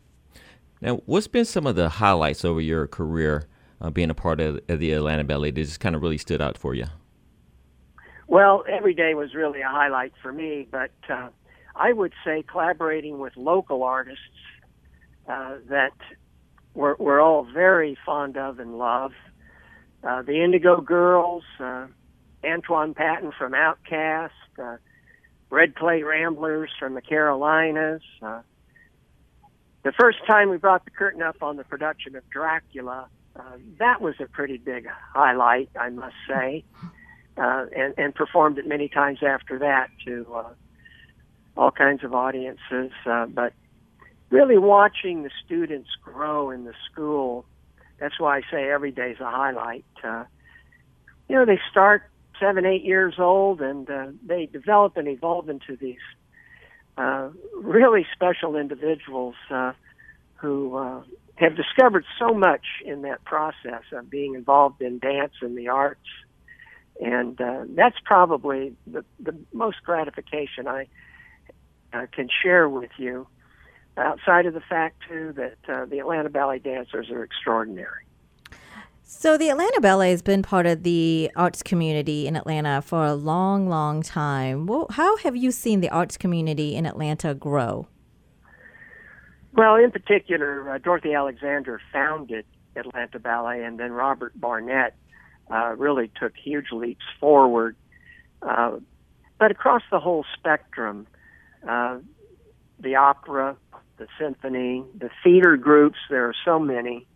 Now, 0.80 1.00
what's 1.06 1.28
been 1.28 1.44
some 1.44 1.64
of 1.64 1.76
the 1.76 1.88
highlights 1.88 2.44
over 2.44 2.60
your 2.60 2.88
career 2.88 3.46
uh, 3.80 3.90
being 3.90 4.10
a 4.10 4.14
part 4.14 4.40
of, 4.40 4.58
of, 4.68 4.80
the 4.80 4.90
Atlanta 4.90 5.22
Ballet 5.22 5.52
that 5.52 5.60
just 5.60 5.78
kind 5.78 5.94
of 5.94 6.02
really 6.02 6.18
stood 6.18 6.42
out 6.42 6.58
for 6.58 6.74
you? 6.74 6.86
Well, 8.26 8.64
every 8.68 8.92
day 8.92 9.14
was 9.14 9.36
really 9.36 9.60
a 9.60 9.68
highlight 9.68 10.14
for 10.20 10.32
me, 10.32 10.66
but 10.68 10.90
uh, 11.08 11.28
I 11.76 11.92
would 11.92 12.12
say 12.24 12.42
collaborating 12.42 13.20
with 13.20 13.36
local 13.36 13.84
artists 13.84 14.24
uh, 15.28 15.58
that 15.68 15.94
we're, 16.74 16.96
we're 16.98 17.20
all 17.20 17.44
very 17.44 17.96
fond 18.04 18.36
of 18.36 18.58
and 18.58 18.78
love. 18.78 19.12
Uh, 20.02 20.22
the 20.22 20.42
Indigo 20.42 20.80
Girls, 20.80 21.44
uh, 21.60 21.86
Antwan 22.42 22.96
Patton 22.96 23.30
from 23.38 23.52
OutKast, 23.52 24.30
uh, 24.58 24.78
Red 25.50 25.74
Clay 25.74 26.02
Ramblers 26.02 26.70
from 26.78 26.94
the 26.94 27.02
Carolinas. 27.02 28.02
Uh, 28.22 28.40
the 29.82 29.92
first 29.92 30.18
time 30.26 30.48
we 30.48 30.56
brought 30.56 30.84
the 30.84 30.90
curtain 30.90 31.22
up 31.22 31.42
on 31.42 31.56
the 31.56 31.64
production 31.64 32.14
of 32.14 32.28
Dracula, 32.30 33.08
uh, 33.34 33.42
that 33.78 34.00
was 34.00 34.14
a 34.20 34.26
pretty 34.26 34.58
big 34.58 34.86
highlight, 35.14 35.70
I 35.78 35.90
must 35.90 36.14
say, 36.28 36.64
uh, 37.36 37.66
and, 37.76 37.94
and 37.96 38.14
performed 38.14 38.58
it 38.58 38.66
many 38.66 38.88
times 38.88 39.18
after 39.22 39.58
that 39.58 39.90
to 40.06 40.26
uh, 40.34 40.48
all 41.56 41.70
kinds 41.70 42.04
of 42.04 42.14
audiences. 42.14 42.92
Uh, 43.06 43.26
but 43.26 43.52
really 44.30 44.58
watching 44.58 45.22
the 45.22 45.30
students 45.44 45.90
grow 46.02 46.50
in 46.50 46.64
the 46.64 46.74
school, 46.90 47.44
that's 47.98 48.18
why 48.20 48.38
I 48.38 48.42
say 48.50 48.70
every 48.70 48.92
day 48.92 49.12
is 49.12 49.20
a 49.20 49.30
highlight. 49.30 49.84
Uh, 50.02 50.24
you 51.28 51.36
know, 51.36 51.44
they 51.44 51.60
start 51.70 52.09
seven, 52.40 52.64
eight 52.64 52.82
years 52.82 53.14
old, 53.18 53.60
and 53.60 53.88
uh, 53.88 54.06
they 54.26 54.46
develop 54.46 54.96
and 54.96 55.06
evolve 55.06 55.48
into 55.48 55.76
these 55.76 56.00
uh, 56.96 57.28
really 57.54 58.06
special 58.12 58.56
individuals 58.56 59.34
uh, 59.50 59.72
who 60.36 60.76
uh, 60.76 61.02
have 61.36 61.54
discovered 61.56 62.04
so 62.18 62.34
much 62.34 62.64
in 62.84 63.02
that 63.02 63.22
process 63.24 63.82
of 63.92 64.10
being 64.10 64.34
involved 64.34 64.82
in 64.82 64.98
dance 64.98 65.34
and 65.40 65.56
the 65.56 65.68
arts. 65.68 66.08
And 67.00 67.40
uh, 67.40 67.64
that's 67.68 67.96
probably 68.04 68.74
the, 68.86 69.04
the 69.18 69.34
most 69.52 69.82
gratification 69.84 70.66
I 70.66 70.86
uh, 71.92 72.06
can 72.12 72.28
share 72.42 72.68
with 72.68 72.90
you, 72.98 73.26
outside 73.96 74.46
of 74.46 74.54
the 74.54 74.60
fact, 74.60 74.96
too, 75.08 75.32
that 75.36 75.58
uh, 75.68 75.84
the 75.86 75.98
Atlanta 75.98 76.28
Ballet 76.28 76.58
dancers 76.58 77.10
are 77.10 77.22
extraordinary. 77.22 78.04
So, 79.12 79.36
the 79.36 79.48
Atlanta 79.48 79.80
Ballet 79.80 80.12
has 80.12 80.22
been 80.22 80.40
part 80.40 80.66
of 80.66 80.84
the 80.84 81.32
arts 81.34 81.64
community 81.64 82.28
in 82.28 82.36
Atlanta 82.36 82.80
for 82.80 83.04
a 83.04 83.12
long, 83.12 83.68
long 83.68 84.02
time. 84.02 84.66
Well, 84.66 84.86
how 84.88 85.16
have 85.18 85.34
you 85.34 85.50
seen 85.50 85.80
the 85.80 85.88
arts 85.88 86.16
community 86.16 86.76
in 86.76 86.86
Atlanta 86.86 87.34
grow? 87.34 87.88
Well, 89.52 89.74
in 89.74 89.90
particular, 89.90 90.70
uh, 90.70 90.78
Dorothy 90.78 91.12
Alexander 91.12 91.80
founded 91.92 92.46
Atlanta 92.76 93.18
Ballet, 93.18 93.64
and 93.64 93.80
then 93.80 93.90
Robert 93.90 94.40
Barnett 94.40 94.94
uh, 95.50 95.74
really 95.76 96.08
took 96.18 96.36
huge 96.36 96.70
leaps 96.70 97.04
forward. 97.18 97.74
Uh, 98.40 98.76
but 99.40 99.50
across 99.50 99.82
the 99.90 99.98
whole 99.98 100.24
spectrum, 100.38 101.08
uh, 101.68 101.98
the 102.78 102.94
opera, 102.94 103.56
the 103.96 104.06
symphony, 104.20 104.84
the 104.96 105.10
theater 105.24 105.56
groups, 105.56 105.98
there 106.08 106.26
are 106.26 106.34
so 106.44 106.60
many, 106.60 107.08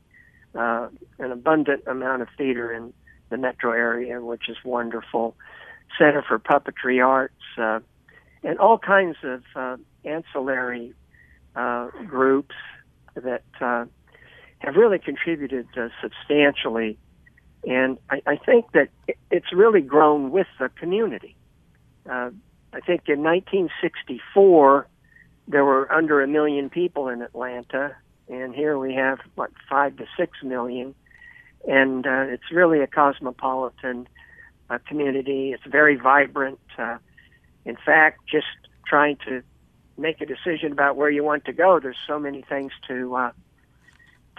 uh, 0.54 0.88
an 1.18 1.32
abundant 1.32 1.84
amount 1.86 2.22
of 2.22 2.28
theater 2.36 2.72
in 2.72 2.92
the 3.30 3.36
metro 3.36 3.72
area, 3.72 4.20
which 4.20 4.48
is 4.48 4.56
wonderful. 4.64 5.36
Center 5.98 6.22
for 6.26 6.38
Puppetry 6.38 7.04
Arts, 7.04 7.34
uh, 7.58 7.80
and 8.42 8.58
all 8.58 8.78
kinds 8.78 9.16
of 9.22 9.42
uh, 9.54 9.76
ancillary 10.04 10.92
uh, 11.56 11.88
groups 12.06 12.54
that 13.14 13.44
uh, 13.60 13.84
have 14.58 14.76
really 14.76 14.98
contributed 14.98 15.66
uh, 15.76 15.88
substantially. 16.02 16.98
And 17.66 17.98
I, 18.10 18.22
I 18.26 18.36
think 18.36 18.72
that 18.72 18.88
it's 19.30 19.52
really 19.52 19.80
grown 19.80 20.30
with 20.30 20.46
the 20.58 20.68
community. 20.68 21.36
Uh, 22.08 22.30
I 22.72 22.80
think 22.80 23.08
in 23.08 23.22
1964, 23.22 24.88
there 25.46 25.64
were 25.64 25.90
under 25.92 26.22
a 26.22 26.26
million 26.26 26.70
people 26.70 27.08
in 27.08 27.22
Atlanta, 27.22 27.94
and 28.28 28.54
here 28.54 28.78
we 28.78 28.94
have 28.94 29.18
what 29.34 29.50
five 29.68 29.96
to 29.96 30.06
six 30.16 30.42
million, 30.42 30.94
and 31.66 32.06
uh, 32.06 32.24
it's 32.28 32.50
really 32.52 32.80
a 32.80 32.86
cosmopolitan 32.86 34.08
uh, 34.70 34.78
community. 34.86 35.52
It's 35.52 35.64
very 35.66 35.96
vibrant. 35.96 36.60
Uh, 36.78 36.98
in 37.64 37.76
fact, 37.76 38.20
just 38.30 38.46
trying 38.86 39.16
to 39.26 39.42
make 39.96 40.20
a 40.20 40.26
decision 40.26 40.72
about 40.72 40.96
where 40.96 41.10
you 41.10 41.22
want 41.22 41.44
to 41.44 41.52
go, 41.52 41.78
there's 41.80 41.96
so 42.06 42.18
many 42.18 42.42
things 42.42 42.72
to 42.88 43.14
uh, 43.16 43.32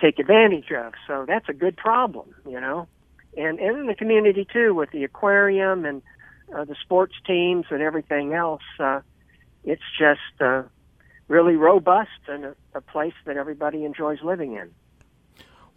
take 0.02 0.20
advantage 0.20 0.72
of. 0.72 0.94
So 1.08 1.26
that's 1.28 1.48
a 1.50 1.54
good 1.54 1.78
problem, 1.78 2.34
you 2.48 2.60
know. 2.60 2.88
And, 3.38 3.60
and 3.60 3.78
in 3.80 3.88
the 3.88 3.96
community 3.96 4.48
too, 4.52 4.74
with 4.74 4.92
the 4.92 5.04
aquarium 5.04 5.86
and 5.86 6.02
uh, 6.56 6.66
the 6.66 6.76
sports 6.82 7.16
teams 7.26 7.66
and 7.70 7.82
everything 7.82 8.34
else, 8.34 8.62
uh, 8.80 9.02
it's 9.64 9.82
just 9.98 10.42
uh, 10.42 10.64
really 11.28 11.56
robust 11.56 12.10
and 12.28 12.46
a, 12.46 12.56
a 12.76 12.82
place 12.82 13.14
that 13.26 13.38
everybody 13.38 13.86
enjoys 13.86 14.20
living 14.22 14.54
in. 14.54 14.70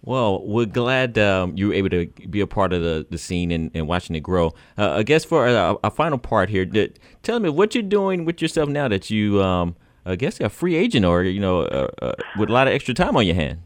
Well, 0.03 0.47
we're 0.47 0.67
glad 0.67 1.19
um, 1.19 1.57
you 1.57 1.69
were 1.69 1.75
able 1.75 1.91
to 1.91 2.07
be 2.29 2.41
a 2.41 2.47
part 2.47 2.73
of 2.73 2.83
the, 2.83 3.07
the 3.11 3.19
scene 3.19 3.51
and, 3.51 3.71
and 3.75 3.89
watching 3.89 4.15
it 4.15 4.21
grow. 4.21 4.55
Uh, 4.77 4.93
I 4.93 5.03
guess 5.03 5.25
for 5.25 5.47
a, 5.49 5.77
a 5.83 5.91
final 5.91 6.19
part 6.19 6.51
here, 6.51 6.65
that, 6.67 6.99
tell 7.23 7.41
me 7.41 7.49
what 7.49 7.75
you're 7.75 7.83
doing 7.83 8.25
with 8.25 8.41
yourself 8.41 8.69
now 8.69 8.87
that 8.89 9.11
you, 9.11 9.43
um, 9.43 9.75
I 10.07 10.15
guess, 10.15 10.41
a 10.41 10.49
free 10.49 10.77
agent 10.77 11.05
or 11.05 11.25
you 11.25 11.41
know, 11.41 11.63
uh, 11.63 11.89
uh, 12.01 12.13
with 12.39 12.49
a 12.49 12.53
lot 12.53 12.69
of 12.69 12.75
extra 12.75 12.95
time 12.95 13.17
on 13.17 13.27
your 13.27 13.35
hand. 13.35 13.63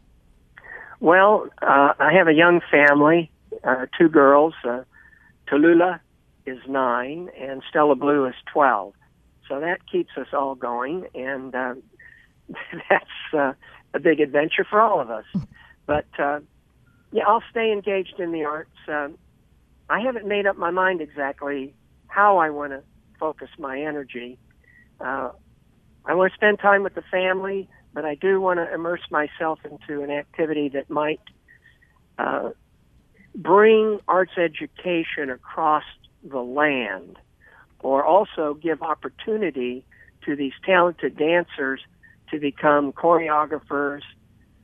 Well, 0.99 1.47
uh, 1.61 1.93
I 1.99 2.13
have 2.13 2.27
a 2.27 2.33
young 2.33 2.61
family, 2.71 3.29
uh, 3.63 3.85
two 3.97 4.09
girls. 4.09 4.53
Uh, 4.63 4.83
Tallulah 5.47 5.99
is 6.45 6.59
nine, 6.67 7.29
and 7.39 7.61
Stella 7.69 7.95
Blue 7.95 8.25
is 8.25 8.35
twelve. 8.51 8.93
So 9.53 9.59
that 9.59 9.87
keeps 9.87 10.09
us 10.17 10.25
all 10.33 10.55
going, 10.55 11.05
and 11.13 11.53
uh, 11.53 11.75
that's 12.89 13.33
uh, 13.37 13.53
a 13.93 13.99
big 13.99 14.19
adventure 14.19 14.65
for 14.67 14.81
all 14.81 14.99
of 14.99 15.11
us. 15.11 15.25
But 15.85 16.07
uh, 16.17 16.39
yeah, 17.11 17.25
I'll 17.27 17.43
stay 17.51 17.71
engaged 17.71 18.19
in 18.19 18.31
the 18.31 18.45
arts. 18.45 18.71
Um, 18.87 19.15
I 19.91 19.99
haven't 19.99 20.27
made 20.27 20.47
up 20.47 20.57
my 20.57 20.71
mind 20.71 21.01
exactly 21.01 21.75
how 22.07 22.37
I 22.37 22.49
want 22.49 22.71
to 22.71 22.81
focus 23.19 23.49
my 23.59 23.79
energy. 23.79 24.39
Uh, 24.99 25.29
I 26.03 26.15
want 26.15 26.31
to 26.31 26.35
spend 26.35 26.57
time 26.57 26.81
with 26.81 26.95
the 26.95 27.03
family, 27.11 27.69
but 27.93 28.05
I 28.05 28.15
do 28.15 28.41
want 28.41 28.57
to 28.57 28.73
immerse 28.73 29.05
myself 29.11 29.59
into 29.69 30.01
an 30.01 30.09
activity 30.09 30.69
that 30.69 30.89
might 30.89 31.21
uh, 32.17 32.49
bring 33.35 33.99
arts 34.07 34.33
education 34.35 35.29
across 35.29 35.83
the 36.23 36.39
land 36.39 37.19
or 37.83 38.03
also 38.03 38.55
give 38.55 38.81
opportunity 38.81 39.85
to 40.25 40.35
these 40.35 40.53
talented 40.65 41.17
dancers 41.17 41.81
to 42.31 42.39
become 42.39 42.93
choreographers, 42.93 44.01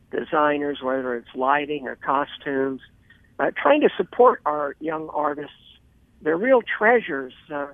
designers, 0.10 0.80
whether 0.82 1.16
it's 1.16 1.36
lighting 1.36 1.88
or 1.88 1.96
costumes, 1.98 2.82
uh, 3.40 3.52
trying 3.62 3.82
to 3.82 3.90
support 3.96 4.42
our 4.46 4.76
young 4.80 5.10
artists. 5.10 5.54
They're 6.22 6.38
real 6.38 6.62
treasures 6.62 7.34
uh, 7.54 7.68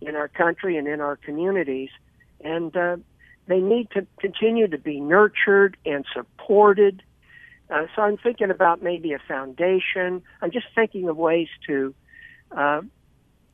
in 0.00 0.16
our 0.16 0.28
country 0.28 0.76
and 0.76 0.88
in 0.88 1.00
our 1.00 1.16
communities, 1.16 1.90
and 2.40 2.74
uh, 2.76 2.96
they 3.46 3.60
need 3.60 3.90
to 3.90 4.06
continue 4.20 4.68
to 4.68 4.78
be 4.78 5.00
nurtured 5.00 5.76
and 5.84 6.04
supported. 6.14 7.02
Uh, 7.70 7.86
so 7.94 8.02
I'm 8.02 8.16
thinking 8.16 8.50
about 8.50 8.82
maybe 8.82 9.12
a 9.12 9.20
foundation. 9.28 10.22
I'm 10.40 10.50
just 10.50 10.66
thinking 10.74 11.08
of 11.08 11.16
ways 11.16 11.48
to 11.66 11.94
uh, 12.50 12.82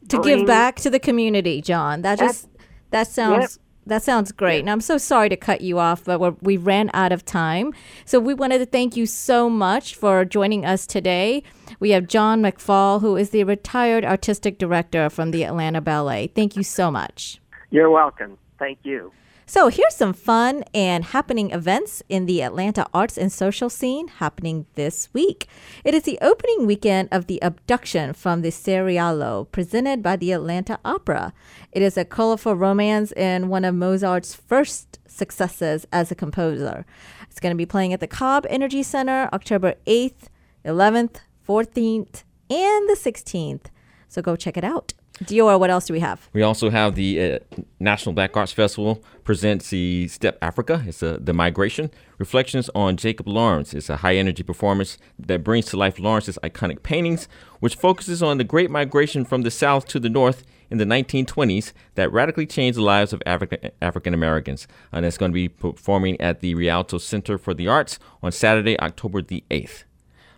to 0.08 0.20
give 0.22 0.46
back 0.46 0.76
to 0.76 0.90
the 0.90 0.98
community, 0.98 1.60
John. 1.60 2.02
That 2.02 2.18
just 2.18 2.48
that 2.90 3.08
sounds 3.08 3.58
that 3.88 4.02
sounds 4.02 4.32
great. 4.32 4.60
And 4.60 4.70
I'm 4.70 4.80
so 4.80 4.98
sorry 4.98 5.28
to 5.30 5.36
cut 5.36 5.60
you 5.62 5.78
off, 5.78 6.04
but 6.04 6.42
we 6.42 6.56
ran 6.56 6.90
out 6.94 7.10
of 7.10 7.24
time. 7.24 7.72
So 8.04 8.20
we 8.20 8.34
wanted 8.34 8.58
to 8.58 8.66
thank 8.66 8.96
you 8.96 9.06
so 9.06 9.48
much 9.48 9.94
for 9.94 10.24
joining 10.24 10.64
us 10.64 10.86
today. 10.86 11.42
We 11.80 11.90
have 11.90 12.06
John 12.06 12.42
McFall, 12.42 13.00
who 13.00 13.16
is 13.16 13.30
the 13.30 13.44
retired 13.44 14.04
artistic 14.04 14.58
director 14.58 15.08
from 15.08 15.30
the 15.30 15.44
Atlanta 15.44 15.80
Ballet. 15.80 16.28
Thank 16.28 16.56
you 16.56 16.62
so 16.62 16.90
much. 16.90 17.40
You're 17.70 17.90
welcome. 17.90 18.38
Thank 18.58 18.78
you. 18.82 19.12
So 19.50 19.68
here's 19.68 19.96
some 19.96 20.12
fun 20.12 20.62
and 20.74 21.06
happening 21.06 21.52
events 21.52 22.02
in 22.10 22.26
the 22.26 22.42
Atlanta 22.42 22.86
arts 22.92 23.16
and 23.16 23.32
social 23.32 23.70
scene 23.70 24.08
happening 24.08 24.66
this 24.74 25.08
week. 25.14 25.48
It 25.84 25.94
is 25.94 26.02
the 26.02 26.18
opening 26.20 26.66
weekend 26.66 27.08
of 27.10 27.28
The 27.28 27.40
Abduction 27.40 28.12
from 28.12 28.42
the 28.42 28.50
Seraglio, 28.50 29.50
presented 29.50 30.02
by 30.02 30.16
the 30.16 30.32
Atlanta 30.32 30.78
Opera. 30.84 31.32
It 31.72 31.80
is 31.80 31.96
a 31.96 32.04
colorful 32.04 32.56
romance 32.56 33.12
and 33.12 33.48
one 33.48 33.64
of 33.64 33.74
Mozart's 33.74 34.34
first 34.34 34.98
successes 35.06 35.86
as 35.90 36.10
a 36.10 36.14
composer. 36.14 36.84
It's 37.30 37.40
going 37.40 37.54
to 37.54 37.56
be 37.56 37.64
playing 37.64 37.94
at 37.94 38.00
the 38.00 38.06
Cobb 38.06 38.44
Energy 38.50 38.82
Center 38.82 39.30
October 39.32 39.76
8th, 39.86 40.28
11th, 40.66 41.20
14th, 41.48 42.22
and 42.50 42.86
the 42.86 42.98
16th. 43.00 43.68
So 44.08 44.20
go 44.20 44.36
check 44.36 44.58
it 44.58 44.64
out. 44.64 44.92
Dior, 45.24 45.58
what 45.58 45.70
else 45.70 45.86
do 45.86 45.92
we 45.92 46.00
have? 46.00 46.28
We 46.32 46.42
also 46.42 46.70
have 46.70 46.94
the 46.94 47.32
uh, 47.32 47.38
National 47.80 48.12
Black 48.12 48.36
Arts 48.36 48.52
Festival 48.52 49.02
presents 49.24 49.70
the 49.70 50.06
Step 50.08 50.40
Afrika. 50.40 50.86
It's 50.86 51.02
a, 51.02 51.18
the 51.18 51.32
migration 51.32 51.90
reflections 52.18 52.70
on 52.74 52.96
Jacob 52.96 53.26
Lawrence. 53.26 53.74
It's 53.74 53.90
a 53.90 53.96
high 53.96 54.16
energy 54.16 54.42
performance 54.42 54.96
that 55.18 55.42
brings 55.42 55.66
to 55.66 55.76
life 55.76 55.98
Lawrence's 55.98 56.38
iconic 56.44 56.82
paintings, 56.82 57.28
which 57.58 57.74
focuses 57.74 58.22
on 58.22 58.38
the 58.38 58.44
great 58.44 58.70
migration 58.70 59.24
from 59.24 59.42
the 59.42 59.50
south 59.50 59.86
to 59.88 59.98
the 59.98 60.08
north 60.08 60.44
in 60.70 60.78
the 60.78 60.84
1920s 60.84 61.72
that 61.96 62.12
radically 62.12 62.46
changed 62.46 62.78
the 62.78 62.82
lives 62.82 63.12
of 63.12 63.22
African 63.26 63.70
African 63.82 64.14
Americans. 64.14 64.68
And 64.92 65.04
it's 65.04 65.18
going 65.18 65.32
to 65.32 65.34
be 65.34 65.48
performing 65.48 66.20
at 66.20 66.40
the 66.40 66.54
Rialto 66.54 66.98
Center 66.98 67.38
for 67.38 67.54
the 67.54 67.66
Arts 67.66 67.98
on 68.22 68.30
Saturday, 68.30 68.78
October 68.78 69.22
the 69.22 69.42
8th. 69.50 69.84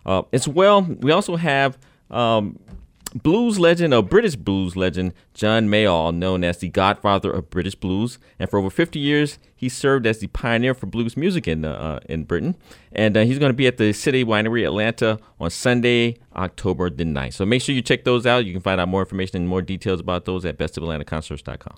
Uh, 0.05 0.23
as 0.33 0.47
well, 0.47 0.81
we 0.81 1.11
also 1.11 1.35
have 1.35 1.77
um, 2.09 2.59
blues 3.15 3.59
legend, 3.59 3.93
a 3.93 4.01
British 4.01 4.35
blues 4.35 4.75
legend, 4.75 5.13
John 5.33 5.67
Mayall, 5.67 6.13
known 6.13 6.43
as 6.43 6.57
the 6.57 6.69
godfather 6.69 7.31
of 7.31 7.49
British 7.49 7.75
blues. 7.75 8.19
And 8.39 8.49
for 8.49 8.59
over 8.59 8.69
50 8.69 8.99
years, 8.99 9.37
he 9.55 9.69
served 9.69 10.05
as 10.05 10.19
the 10.19 10.27
pioneer 10.27 10.73
for 10.73 10.85
blues 10.85 11.15
music 11.17 11.47
in, 11.47 11.65
uh, 11.65 11.99
in 12.07 12.23
Britain. 12.23 12.55
And 12.91 13.15
uh, 13.15 13.21
he's 13.21 13.39
going 13.39 13.51
to 13.51 13.55
be 13.55 13.67
at 13.67 13.77
the 13.77 13.93
City 13.93 14.23
Winery 14.23 14.65
Atlanta 14.65 15.19
on 15.39 15.49
Sunday, 15.49 16.17
October 16.35 16.89
the 16.89 17.03
9th. 17.03 17.33
So 17.33 17.45
make 17.45 17.61
sure 17.61 17.75
you 17.75 17.81
check 17.81 18.03
those 18.03 18.25
out. 18.25 18.45
You 18.45 18.53
can 18.53 18.61
find 18.61 18.79
out 18.79 18.87
more 18.87 19.01
information 19.01 19.37
and 19.37 19.47
more 19.47 19.61
details 19.61 19.99
about 19.99 20.25
those 20.25 20.45
at 20.45 20.57
bestofatlantaconcerts.com. 20.57 21.77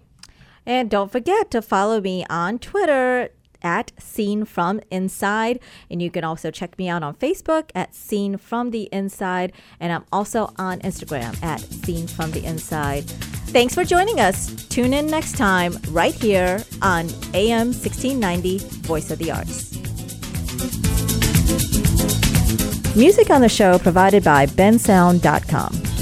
And 0.65 0.89
don't 0.89 1.11
forget 1.11 1.51
to 1.51 1.61
follow 1.61 1.99
me 1.99 2.25
on 2.29 2.57
Twitter 2.59 3.29
at 3.63 3.91
Scene 3.99 4.45
From 4.45 4.81
Inside. 4.91 5.59
And 5.89 6.01
you 6.01 6.11
can 6.11 6.23
also 6.23 6.51
check 6.51 6.77
me 6.77 6.89
out 6.89 7.03
on 7.03 7.15
Facebook 7.15 7.71
at 7.73 7.95
Scene 7.95 8.37
From 8.37 8.71
the 8.71 8.89
Inside. 8.91 9.53
And 9.79 9.91
I'm 9.91 10.05
also 10.11 10.53
on 10.57 10.79
Instagram 10.79 11.41
at 11.43 11.61
Scene 11.61 12.07
From 12.07 12.31
the 12.31 12.43
Inside. 12.43 13.05
Thanks 13.53 13.75
for 13.75 13.83
joining 13.83 14.19
us. 14.19 14.53
Tune 14.67 14.93
in 14.93 15.07
next 15.07 15.37
time 15.37 15.77
right 15.91 16.13
here 16.13 16.63
on 16.81 17.07
AM 17.33 17.67
1690 17.67 18.57
Voice 18.87 19.11
of 19.11 19.19
the 19.19 19.31
Arts. 19.31 19.73
Music 22.95 23.29
on 23.29 23.41
the 23.41 23.49
show 23.49 23.79
provided 23.79 24.23
by 24.23 24.45
bensound.com. 24.45 25.92